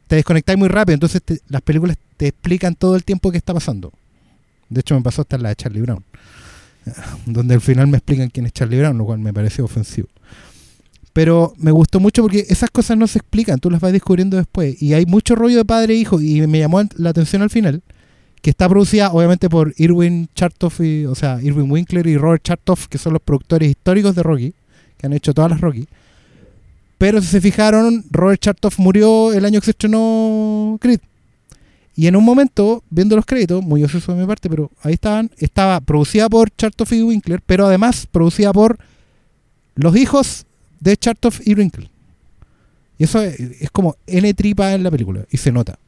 [0.07, 3.53] te desconectáis muy rápido, entonces te- las películas te explican todo el tiempo que está
[3.53, 3.91] pasando.
[4.69, 6.05] De hecho, me pasó hasta la de Charlie Brown,
[7.25, 10.07] donde al final me explican quién es Charlie Brown, lo cual me pareció ofensivo.
[11.13, 14.81] Pero me gustó mucho porque esas cosas no se explican, tú las vas descubriendo después.
[14.81, 17.83] Y hay mucho rollo de padre e hijo, y me llamó la atención al final
[18.43, 22.87] que está producida obviamente por Irwin Chartoff, y, o sea, Irwin Winkler y Robert Chartoff,
[22.89, 24.53] que son los productores históricos de Rocky,
[24.97, 25.87] que han hecho todas las Rocky.
[26.97, 30.99] Pero si se fijaron, Robert Chartoff murió el año que se estrenó Creed.
[31.95, 35.31] Y en un momento, viendo los créditos, muy ocioso de mi parte, pero ahí estaban,
[35.37, 38.77] estaba producida por Chartoff y Winkler, pero además producida por
[39.75, 40.45] los hijos
[40.83, 41.89] de Chartoff y Winkler.
[42.97, 45.79] Y eso es, es como N tripa en la película, y se nota.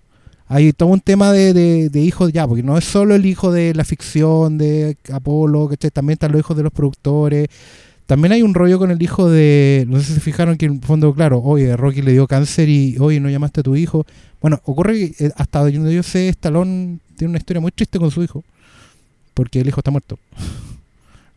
[0.47, 3.51] Hay todo un tema de, de, de hijos ya, porque no es solo el hijo
[3.51, 5.91] de la ficción, de Apolo, ¿cachai?
[5.91, 7.47] También están los hijos de los productores.
[8.05, 9.85] También hay un rollo con el hijo de.
[9.87, 12.69] No sé si se fijaron que en el fondo, claro, oye, Rocky le dio cáncer
[12.69, 14.05] y, oye, no llamaste a tu hijo.
[14.39, 18.11] Bueno, ocurre que eh, hasta donde yo sé, Stallone tiene una historia muy triste con
[18.11, 18.43] su hijo,
[19.33, 20.19] porque el hijo está muerto.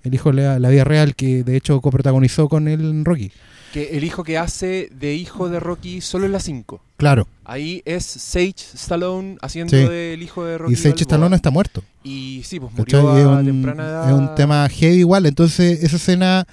[0.05, 3.33] El hijo de la, la vida real, que de hecho coprotagonizó con en Rocky.
[3.73, 6.81] Que el hijo que hace de hijo de Rocky solo en la 5.
[6.97, 9.85] Claro, Ahí es Sage Stallone haciendo Sí.
[9.85, 10.73] del hijo de Rocky.
[10.73, 11.03] y Sage Balboa.
[11.03, 11.83] Stallone está muerto.
[12.03, 14.09] Y sí, pues murió a un, temprana edad.
[14.11, 15.27] es un tema heavy igual.
[15.27, 16.47] Entonces, esa escena.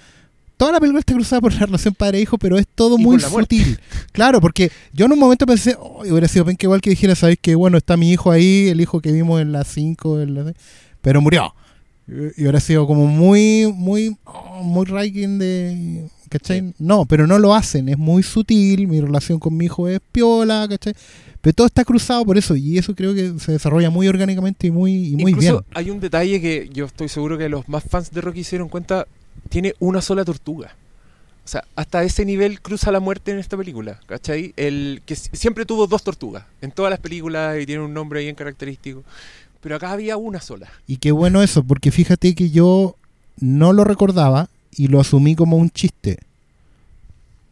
[0.58, 3.78] Toda la película está cruzada por la relación padre-hijo, pero es todo Y muy sutil.
[4.14, 7.14] Claro, porque yo en un momento pensé, oh, hubiera sido bien que igual que dijera,
[7.16, 10.44] ¿sabéis que bueno, está mi hijo ahí, el hijo que vimos en las 5, la
[10.46, 10.56] seis",
[11.02, 11.54] pero murió.
[12.08, 16.08] Y y hubiera sido como muy, muy, oh, muy ranking de.
[16.30, 16.74] ¿Cachai?
[16.80, 18.88] No, pero no lo hacen, es muy sutil.
[18.88, 20.94] Mi relación con mi hijo es piola, ¿cachai?
[21.42, 24.72] Pero todo está cruzado por eso, y eso creo que se desarrolla muy orgánicamente y
[24.72, 25.64] muy, y muy Incluso bien.
[25.76, 28.70] hay un detalle que yo estoy seguro que los más fans de Rocky se dieron
[28.70, 29.08] cuenta.
[29.50, 30.76] Tiene una sola tortuga.
[31.44, 34.54] O sea, hasta ese nivel cruza la muerte en esta película, ¿cachai?
[34.58, 38.22] El que si- siempre tuvo dos tortugas en todas las películas y tiene un nombre
[38.22, 39.04] bien característico.
[39.66, 40.70] Pero acá había una sola.
[40.86, 42.98] Y qué bueno eso, porque fíjate que yo
[43.40, 46.20] no lo recordaba y lo asumí como un chiste.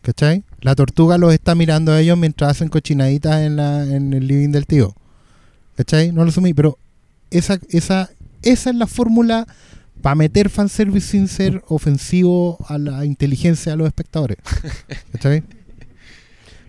[0.04, 0.44] ¿Cachai?
[0.62, 4.50] La tortuga los está mirando a ellos mientras hacen cochinaditas en, la, en el living
[4.50, 4.94] del tío.
[5.76, 6.12] ¿Cachai?
[6.12, 6.78] No lo asumí, pero
[7.32, 8.12] esa, esa,
[8.44, 9.48] esa es la fórmula
[10.04, 14.38] para meter fanservice sin ser ofensivo a la inteligencia de los espectadores.
[15.14, 15.42] ¿Cachai?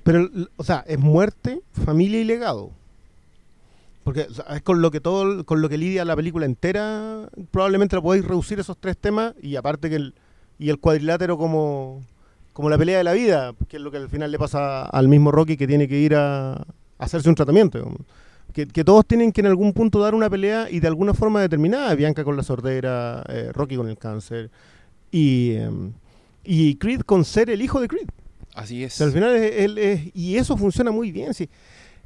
[0.05, 2.72] Pero, o sea, es muerte, familia y legado.
[4.05, 8.02] Porque es con lo que todo, con lo que lidia la película entera, probablemente lo
[8.02, 10.14] podéis reducir esos tres temas y aparte que el,
[10.59, 12.02] y el cuadrilátero como,
[12.52, 15.09] como la pelea de la vida, que es lo que al final le pasa al
[15.09, 16.64] mismo Rocky que tiene que ir a, a
[16.98, 17.90] hacerse un tratamiento.
[18.52, 21.40] Que, que todos tienen que en algún punto dar una pelea y de alguna forma
[21.40, 24.50] determinada, Bianca con la sordera, eh, Rocky con el cáncer
[25.11, 25.92] y, em,
[26.44, 28.07] y Creed con ser el hijo de Creed.
[28.55, 28.92] Así O es.
[28.94, 31.34] sea, al final es, es- y eso funciona muy bien.
[31.34, 31.48] Sí.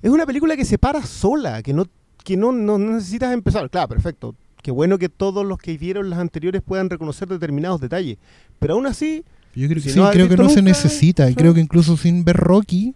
[0.03, 1.87] Es una película que se para sola, que no
[2.25, 3.71] que no, no necesitas empezar.
[3.71, 4.35] Claro, perfecto.
[4.63, 8.19] Qué bueno que todos los que vieron las anteriores puedan reconocer determinados detalles.
[8.59, 9.25] Pero aún así,
[9.55, 11.31] Yo creo, Si sí, no creo que no se necesita.
[11.31, 12.95] Y creo que incluso sin ver Rocky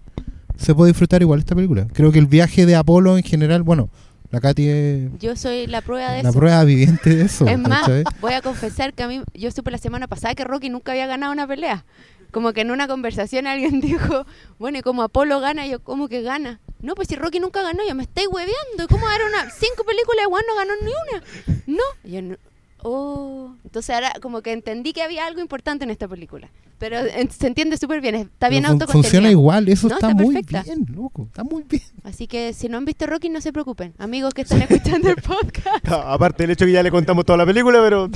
[0.57, 1.87] se puede disfrutar igual esta película.
[1.93, 3.89] Creo que el viaje de Apolo en general, bueno,
[4.31, 6.39] la Katy es Yo soy la prueba de la eso.
[6.39, 7.47] prueba viviente de eso.
[7.47, 7.89] Es más,
[8.21, 11.07] voy a confesar que a mí, yo supe la semana pasada que Rocky nunca había
[11.07, 11.85] ganado una pelea.
[12.33, 14.27] Como que en una conversación alguien dijo,
[14.59, 16.61] bueno, y como Apolo gana, yo, ¿cómo que gana?
[16.83, 18.89] No, pues si Rocky nunca ganó, yo me estoy hueveando.
[18.91, 21.57] ¿Cómo era una cinco películas igual no ganó ni una?
[21.67, 21.83] No.
[22.05, 22.37] Y yo no.
[22.85, 26.51] Oh, entonces ahora como que entendí que había algo importante en esta película.
[26.81, 29.03] Pero eh, se entiende súper bien, está bien fun- autocontenida.
[29.05, 30.63] Funciona igual, eso No, está, está muy perfecta.
[30.65, 31.27] bien, loco.
[31.29, 31.83] Está muy bien.
[32.03, 33.95] Así que si no han visto Rocky, no se preocupen.
[33.99, 35.87] Amigos que están escuchando el podcast.
[35.89, 38.11] a- aparte del hecho que ya le contamos toda la película, pero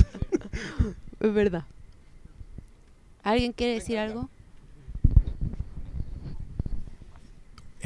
[1.21, 1.63] Es verdad.
[3.23, 4.29] ¿Alguien quiere decir algo?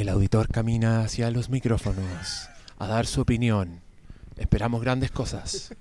[0.02, 2.50] El auditor camina hacia los micrófonos
[2.80, 3.82] a dar su opinión.
[4.36, 5.76] Esperamos grandes cosas.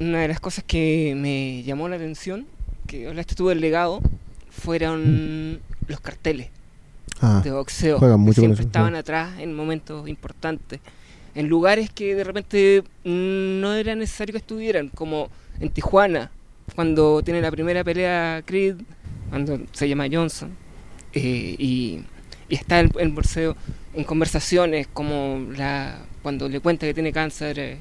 [0.00, 2.48] Una de las cosas que me llamó la atención,
[2.88, 4.00] que hablaste tú del legado,
[4.50, 6.48] fueron los carteles
[7.20, 8.00] Ah, de boxeo.
[8.00, 10.80] juegan que mucho con siempre eso, estaban atrás en momentos importantes,
[11.36, 16.32] en lugares que de repente no era necesario que estuvieran, como en Tijuana,
[16.74, 18.78] cuando tiene la primera pelea Creed,
[19.30, 20.50] cuando se llama Johnson,
[21.12, 22.02] eh, y,
[22.48, 23.56] y está el, el boxeo
[23.94, 27.58] en conversaciones como la cuando le cuenta que tiene cáncer.
[27.58, 27.78] eh,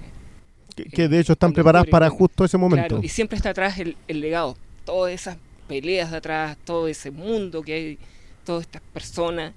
[0.75, 2.87] que, que de hecho están preparadas para justo ese momento.
[2.87, 5.37] Claro, y siempre está atrás el, el legado, todas esas
[5.67, 7.97] peleas de atrás, todo ese mundo que hay,
[8.43, 9.53] todas estas personas.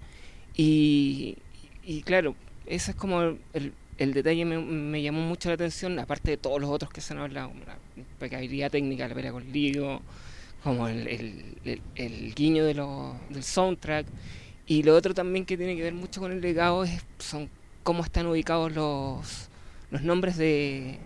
[0.57, 1.37] Y,
[1.85, 2.35] y claro,
[2.67, 6.61] ese es como el, el detalle me, me llamó mucho la atención, aparte de todos
[6.61, 10.01] los otros que se han hablado, como la impecabilidad técnica, la pelea con Ligo,
[10.63, 14.07] como el- el guiño de lo- del soundtrack.
[14.69, 17.49] Y lo otro también que tiene que ver mucho con el legado es son
[17.83, 19.49] cómo están ubicados los,
[19.91, 20.99] los nombres de,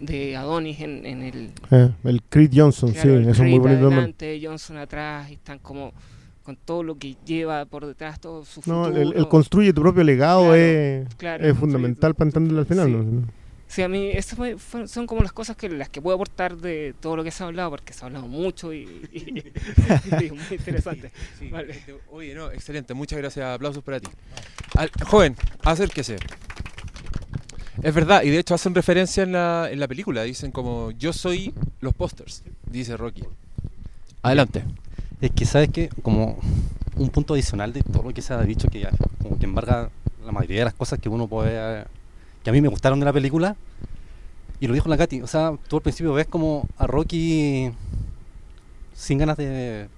[0.00, 3.86] de Adonis en, en el, Eh, el Creed Johnson, Claro, sí, es muy Creed bonito
[3.86, 5.92] adelante, Johnson atrás, y están como
[6.42, 9.00] con todo lo que lleva por detrás, todo su No, futuro.
[9.02, 12.86] el, el construye tu propio legado Claro, es, claro, es fundamental para entenderlo al final.
[12.88, 12.92] Sí.
[12.94, 13.41] ¿no?
[13.72, 14.12] Sí, a mí
[14.58, 17.42] fue- son como las cosas que las que puedo aportar de todo lo que se
[17.42, 18.80] ha hablado, porque se ha hablado mucho y,
[19.12, 21.10] y- y es muy interesante.
[21.38, 21.72] Sí, Vale.
[21.72, 22.92] este, Oye, no, excelente.
[22.92, 23.46] Muchas gracias.
[23.46, 24.08] Aplausos para ti.
[24.76, 26.16] Al- joven, acérquese.
[27.82, 30.22] Es verdad, y de hecho hacen referencia en la, en la película.
[30.22, 33.22] Dicen como, yo soy los pósters, dice Rocky.
[34.22, 34.64] Adelante.
[35.22, 35.88] Es que, ¿sabes qué?
[36.02, 36.38] Como
[36.96, 38.90] un punto adicional de todo lo que se ha dicho, que ya
[39.22, 39.88] como que embarga
[40.26, 41.84] la mayoría de las cosas que uno puede...
[42.42, 43.56] que a mí me gustaron de la película,
[44.60, 47.72] y lo dijo la Katy, o sea, tú al principio ves como a Rocky
[48.94, 49.88] sin ganas de...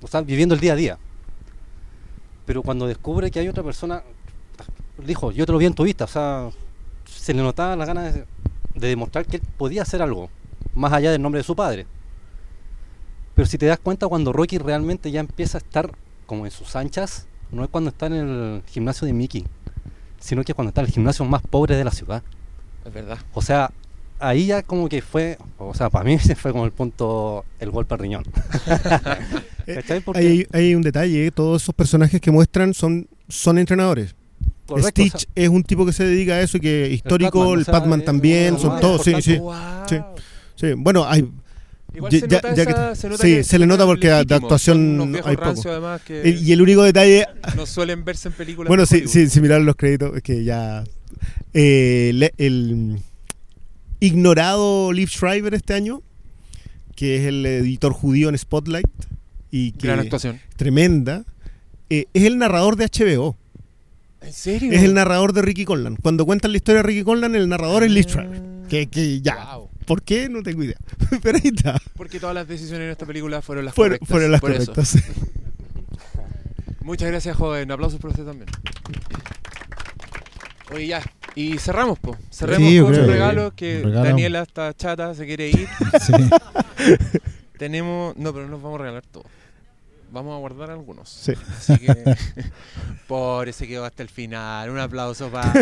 [0.00, 0.98] o sea, viviendo el día a día.
[2.44, 4.04] Pero cuando descubre que hay otra persona,
[5.04, 6.50] dijo, yo te lo vi en tu vista, o sea,
[7.04, 8.24] se le notaba la ganas de,
[8.74, 10.30] de demostrar que él podía hacer algo,
[10.74, 11.86] más allá del nombre de su padre.
[13.34, 15.90] Pero si te das cuenta, cuando Rocky realmente ya empieza a estar
[16.26, 19.44] como en sus anchas, no es cuando está en el gimnasio de Mickey,
[20.18, 22.22] sino que cuando está el gimnasio más pobre de la ciudad.
[22.84, 23.18] Es verdad.
[23.34, 23.70] O sea,
[24.18, 27.70] ahí ya como que fue, o sea, para mí ese fue como el punto, el
[27.70, 28.24] golpe al riñón.
[29.66, 30.00] ¿Cachai?
[30.00, 31.30] Porque- Hay, hay un detalle, ¿eh?
[31.30, 34.14] todos esos personajes que muestran son, son entrenadores.
[34.66, 37.38] correcto, o Stitch sea, es un tipo que se dedica a eso, y que histórico,
[37.40, 39.34] Batman, el o sea, Batman es también, son todos, sí, importante.
[39.34, 39.54] sí, Wow.
[39.88, 39.96] sí.
[40.56, 40.72] sí.
[40.76, 41.28] Bueno, hay,
[41.96, 44.08] Igual Ya- se nota ya que- esa- se nota sí, que se le nota porque
[44.08, 45.44] de legítimos, actuación hay poco.
[45.46, 47.26] rancios, además que el- y el único detalle,
[47.56, 48.68] no suelen verse en películas.
[48.68, 50.84] bueno, de sí, sí, si miraron los créditos, es que ya
[51.54, 52.98] eh, el
[54.00, 56.02] ignorado Liv Schreiber este año,
[56.94, 58.86] que es el editor judío en Spotlight
[59.50, 60.40] y que Gran actuación.
[60.56, 61.24] tremenda,
[61.90, 63.36] eh, es el narrador de HBO.
[64.22, 64.72] ¿En serio?
[64.72, 65.96] Es el narrador de Ricky Conlan.
[65.96, 68.42] Cuando cuentan la historia de Ricky Conlan, el narrador es Liv Schreiber.
[68.68, 69.54] Que, que ya.
[69.56, 69.70] Wow.
[69.86, 70.28] ¿Por qué?
[70.28, 70.76] No tengo idea.
[71.22, 71.80] Pero ahí está.
[71.96, 74.08] Porque todas las decisiones en esta película fueron las Fueron, correctas.
[74.08, 74.72] fueron las por eso.
[74.74, 75.02] correctas.
[76.82, 77.70] Muchas gracias, joven.
[77.70, 78.48] Aplausos por usted también.
[80.72, 81.02] Oye, ya.
[81.34, 82.16] Y cerramos, po.
[82.30, 84.04] Cerremos Sí, con creo un que regalo que regalo.
[84.04, 85.68] Daniela está chata, se quiere ir.
[86.06, 86.12] Sí.
[87.58, 88.16] Tenemos.
[88.16, 89.24] No, pero no nos vamos a regalar todo.
[90.12, 91.08] Vamos a guardar algunos.
[91.08, 91.32] Sí.
[91.56, 92.16] Así que.
[93.08, 94.70] Pobre, se quedó hasta el final.
[94.70, 95.52] Un aplauso para.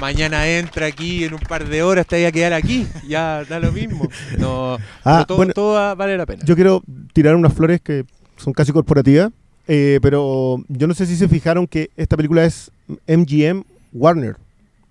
[0.00, 2.86] Mañana entra aquí en un par de horas, te voy a quedar aquí.
[3.08, 4.08] Ya da lo mismo.
[4.38, 5.52] No, Ah, todo, bueno.
[5.54, 6.42] todo va- vale la pena.
[6.44, 6.82] Yo quiero
[7.12, 8.04] tirar unas flores que
[8.36, 9.30] son casi corporativas,
[9.68, 12.70] eh, pero yo no sé si se fijaron que esta película es
[13.06, 14.36] MGM Warner,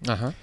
[0.08, 0.34] Ajá.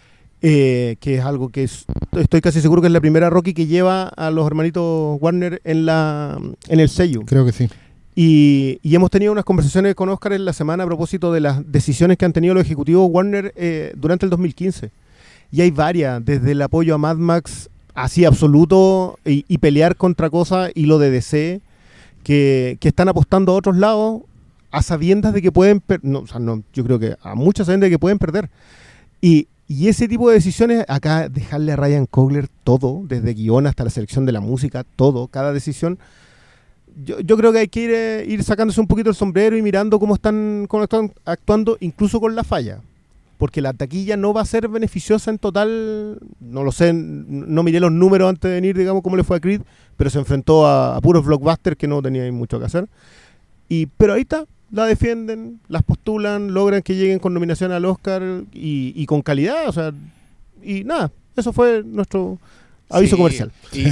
[0.42, 1.86] eh, que es algo que es-
[2.18, 5.86] estoy casi seguro que es la primera Rocky que lleva a los hermanitos Warner en,
[5.86, 6.38] la,
[6.68, 7.22] en el sello.
[7.26, 7.68] Creo que sí.
[8.22, 11.72] Y, y hemos tenido unas conversaciones con Oscar en la semana a propósito de las
[11.72, 14.90] decisiones que han tenido los ejecutivos Warner eh, durante el 2015.
[15.50, 20.70] Y hay varias, desde el apoyo a Mad Max así absoluto y, pelear contra cosas
[20.74, 21.62] y lo de DC,
[22.22, 24.20] que, están apostando a otros lados
[24.70, 27.86] a sabiendas de que pueden, no, o sea, no, yo creo que a muchas sabiendas
[27.86, 28.50] de que pueden perder.
[29.22, 33.82] Y, y ese tipo de decisiones, acá dejarle a Ryan Coogler todo, desde guion hasta
[33.82, 35.98] la selección de la música, todo, cada decisión,
[37.04, 39.62] yo, yo creo que hay que ir, eh, ir sacándose un poquito el sombrero y
[39.62, 42.80] mirando cómo están, cómo están actuando, incluso con la falla.
[43.38, 46.18] Porque la taquilla no va a ser beneficiosa en total.
[46.40, 49.40] No lo sé, no miré los números antes de venir, digamos, cómo le fue a
[49.40, 49.62] Creed,
[49.96, 52.86] pero se enfrentó a, a puros blockbusters que no tenían mucho que hacer.
[53.68, 58.22] Y, pero ahí está, la defienden, las postulan, logran que lleguen con nominación al Oscar
[58.52, 59.68] y, y con calidad.
[59.68, 59.92] O sea,
[60.62, 62.38] y nada, eso fue nuestro
[62.90, 63.52] aviso Sí, comercial.
[63.72, 63.84] y-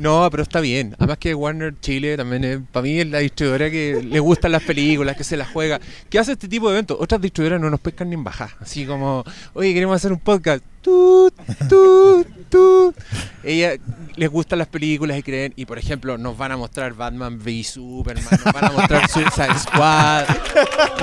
[0.00, 0.94] no, pero está bien.
[0.98, 4.62] Además que Warner Chile también es, para mí es la distribuidora que le gustan las
[4.62, 5.78] películas, que se las juega,
[6.08, 6.96] que hace este tipo de eventos.
[6.98, 8.48] Otras distribuidoras no nos pescan ni en baja.
[8.60, 10.64] Así como, oye, queremos hacer un podcast.
[10.80, 11.34] Tut,
[11.68, 12.96] tut, tut.
[13.44, 13.74] Ella
[14.16, 17.62] les gustan las películas y creen, y por ejemplo, nos van a mostrar Batman v
[17.62, 20.24] Superman, nos van a mostrar Suicide Squad.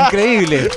[0.06, 0.70] Increíble.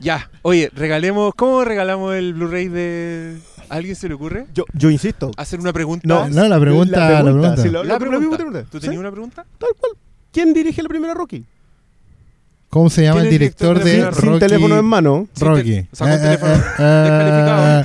[0.00, 3.38] Ya, oye, regalemos, ¿cómo regalamos el Blu-ray de...
[3.70, 4.46] ¿A alguien se le ocurre?
[4.54, 5.30] Yo, yo insisto.
[5.36, 6.06] Hacer una pregunta.
[6.06, 7.56] No, No, la pregunta, la pregunta.
[7.62, 7.98] sí, La.
[8.70, 9.44] ¿Tú Sí, tenías una pregunta?
[9.58, 9.92] Tal cual.
[10.32, 11.44] ¿Quién dirige la primera Rocky?
[12.70, 14.38] ¿Cómo se llama ¿Quién el director de de la Sin Rocky?
[14.40, 15.28] teléfono en mano.
[15.38, 15.86] Rocky.
[15.92, 17.84] sacó el Eh, teléfono eh, eh, descalificado.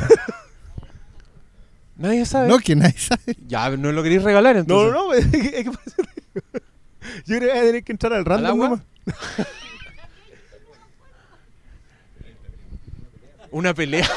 [1.98, 2.48] Nadie sabe.
[2.50, 3.38] No, que nadie sabe.
[3.48, 4.94] Ya, no lo queréis regalar No, entonces.
[4.94, 5.14] no, no.
[5.14, 5.72] es que- es que-
[7.26, 8.50] Yo creo que voy a tener que entrar al random.
[8.52, 8.68] agua?
[8.70, 8.82] nomás.
[13.52, 14.08] Una pelea.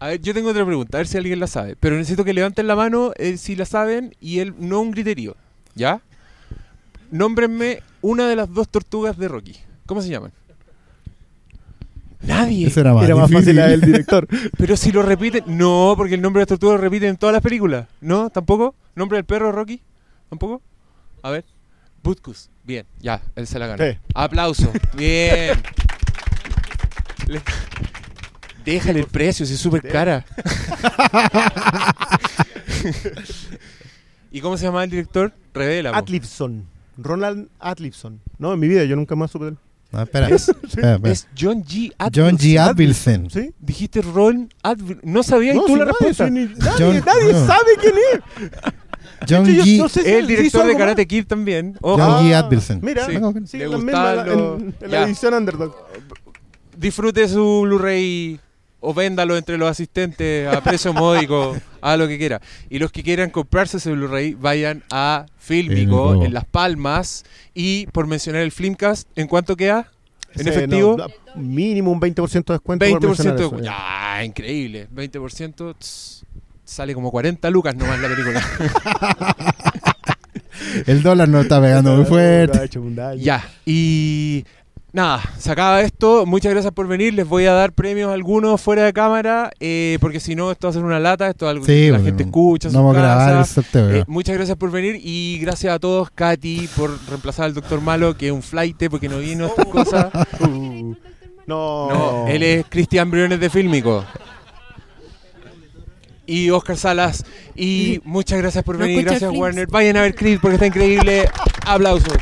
[0.00, 1.76] A ver, yo tengo otra pregunta, a ver si alguien la sabe.
[1.80, 5.36] Pero necesito que levanten la mano eh, si la saben y él no un griterío.
[5.74, 6.00] ¿Ya?
[7.10, 9.56] Nómbrenme una de las dos tortugas de Rocky.
[9.86, 10.30] ¿Cómo se llaman?
[12.20, 12.66] Nadie.
[12.66, 13.54] Eso era más, Era más difícil.
[13.54, 14.26] fácil la del director.
[14.58, 15.44] Pero si lo repiten.
[15.46, 17.86] No, porque el nombre de la tortuga lo repiten en todas las películas.
[18.00, 18.28] ¿No?
[18.30, 18.74] ¿Tampoco?
[18.94, 19.80] ¿Nombre del perro Rocky?
[20.28, 20.60] ¿Tampoco?
[21.22, 21.44] A ver.
[22.02, 22.50] Butkus.
[22.64, 23.82] Bien, ya, él se la ganó.
[23.84, 23.98] Sí.
[24.14, 24.70] Aplauso.
[24.96, 25.58] Bien.
[27.26, 27.40] Le-
[28.72, 30.24] Déjale el precio, si es súper cara.
[34.30, 35.32] ¿Y cómo se llama el director?
[35.54, 35.90] Revela.
[35.96, 36.66] Atlipson.
[36.98, 38.20] Ronald Atlipson.
[38.38, 39.58] No, en mi vida yo nunca más supe de él.
[39.90, 40.28] No, espera.
[40.28, 41.12] Es, espera, espera.
[41.12, 41.92] es John G.
[42.14, 42.58] John G.
[42.58, 43.30] Advilson.
[43.30, 43.54] ¿Sí?
[43.58, 44.52] Dijiste Ron.
[45.02, 46.28] No sabías No, tú si la nadie, respuesta.
[46.30, 47.46] ni- nadie, John- nadie no.
[47.46, 48.50] sabe quién es.
[49.28, 49.78] John hecho, G.
[49.78, 50.76] no sé si el director de.
[50.76, 51.78] Karate Kid también.
[51.80, 51.96] Ojo.
[51.96, 52.34] John G.
[52.34, 52.80] Ah, Advilson.
[52.82, 53.12] Mira, Sí.
[53.46, 55.74] sí, Le la misma los- en, en la edición Underdog.
[56.76, 58.38] disfrute su Blu-ray
[58.80, 62.40] o véndalo entre los asistentes a precio módico, a lo que quiera.
[62.70, 67.24] Y los que quieran comprarse ese Blu-ray, vayan a Filmico en Las Palmas.
[67.54, 69.90] Y por mencionar el Filmcast, ¿en cuánto queda?
[70.34, 70.96] ¿En Ese, efectivo?
[70.96, 71.06] no,
[71.40, 72.86] mínimo un 20% de descuento.
[72.86, 74.16] por 20% mencionar de ya.
[74.18, 74.88] Ya, increíble.
[74.94, 76.24] 20% tss,
[76.64, 78.42] sale como 40 lucas nomás la película.
[80.86, 82.58] El dólar no está pegando muy fuerte.
[82.58, 83.20] Ha hecho un daño.
[83.22, 84.44] ya, y
[84.92, 86.26] nada, se acaba esto.
[86.26, 87.14] Muchas gracias por venir.
[87.14, 90.70] Les voy a dar premios algunos fuera de cámara, eh, porque si no, esto va
[90.70, 91.28] a ser una lata.
[91.28, 92.68] Esto es algo Sí, que la gente escucha.
[92.68, 93.96] No su vamos a grabar el.
[93.96, 98.16] Eh, muchas gracias por venir y gracias a todos, Katy, por reemplazar al doctor Malo,
[98.16, 100.06] que es un flight porque no vino a estas cosas.
[100.40, 100.94] Uh,
[101.46, 101.88] no.
[101.88, 104.04] No, él es Cristian Briones de Fílmico.
[106.26, 107.24] Y Oscar Salas.
[107.56, 109.02] Y muchas gracias por venir.
[109.02, 109.32] Gracias.
[109.32, 109.66] Warner.
[109.68, 111.26] Vayan a ver Creed porque está increíble.
[111.64, 112.18] Aplausos.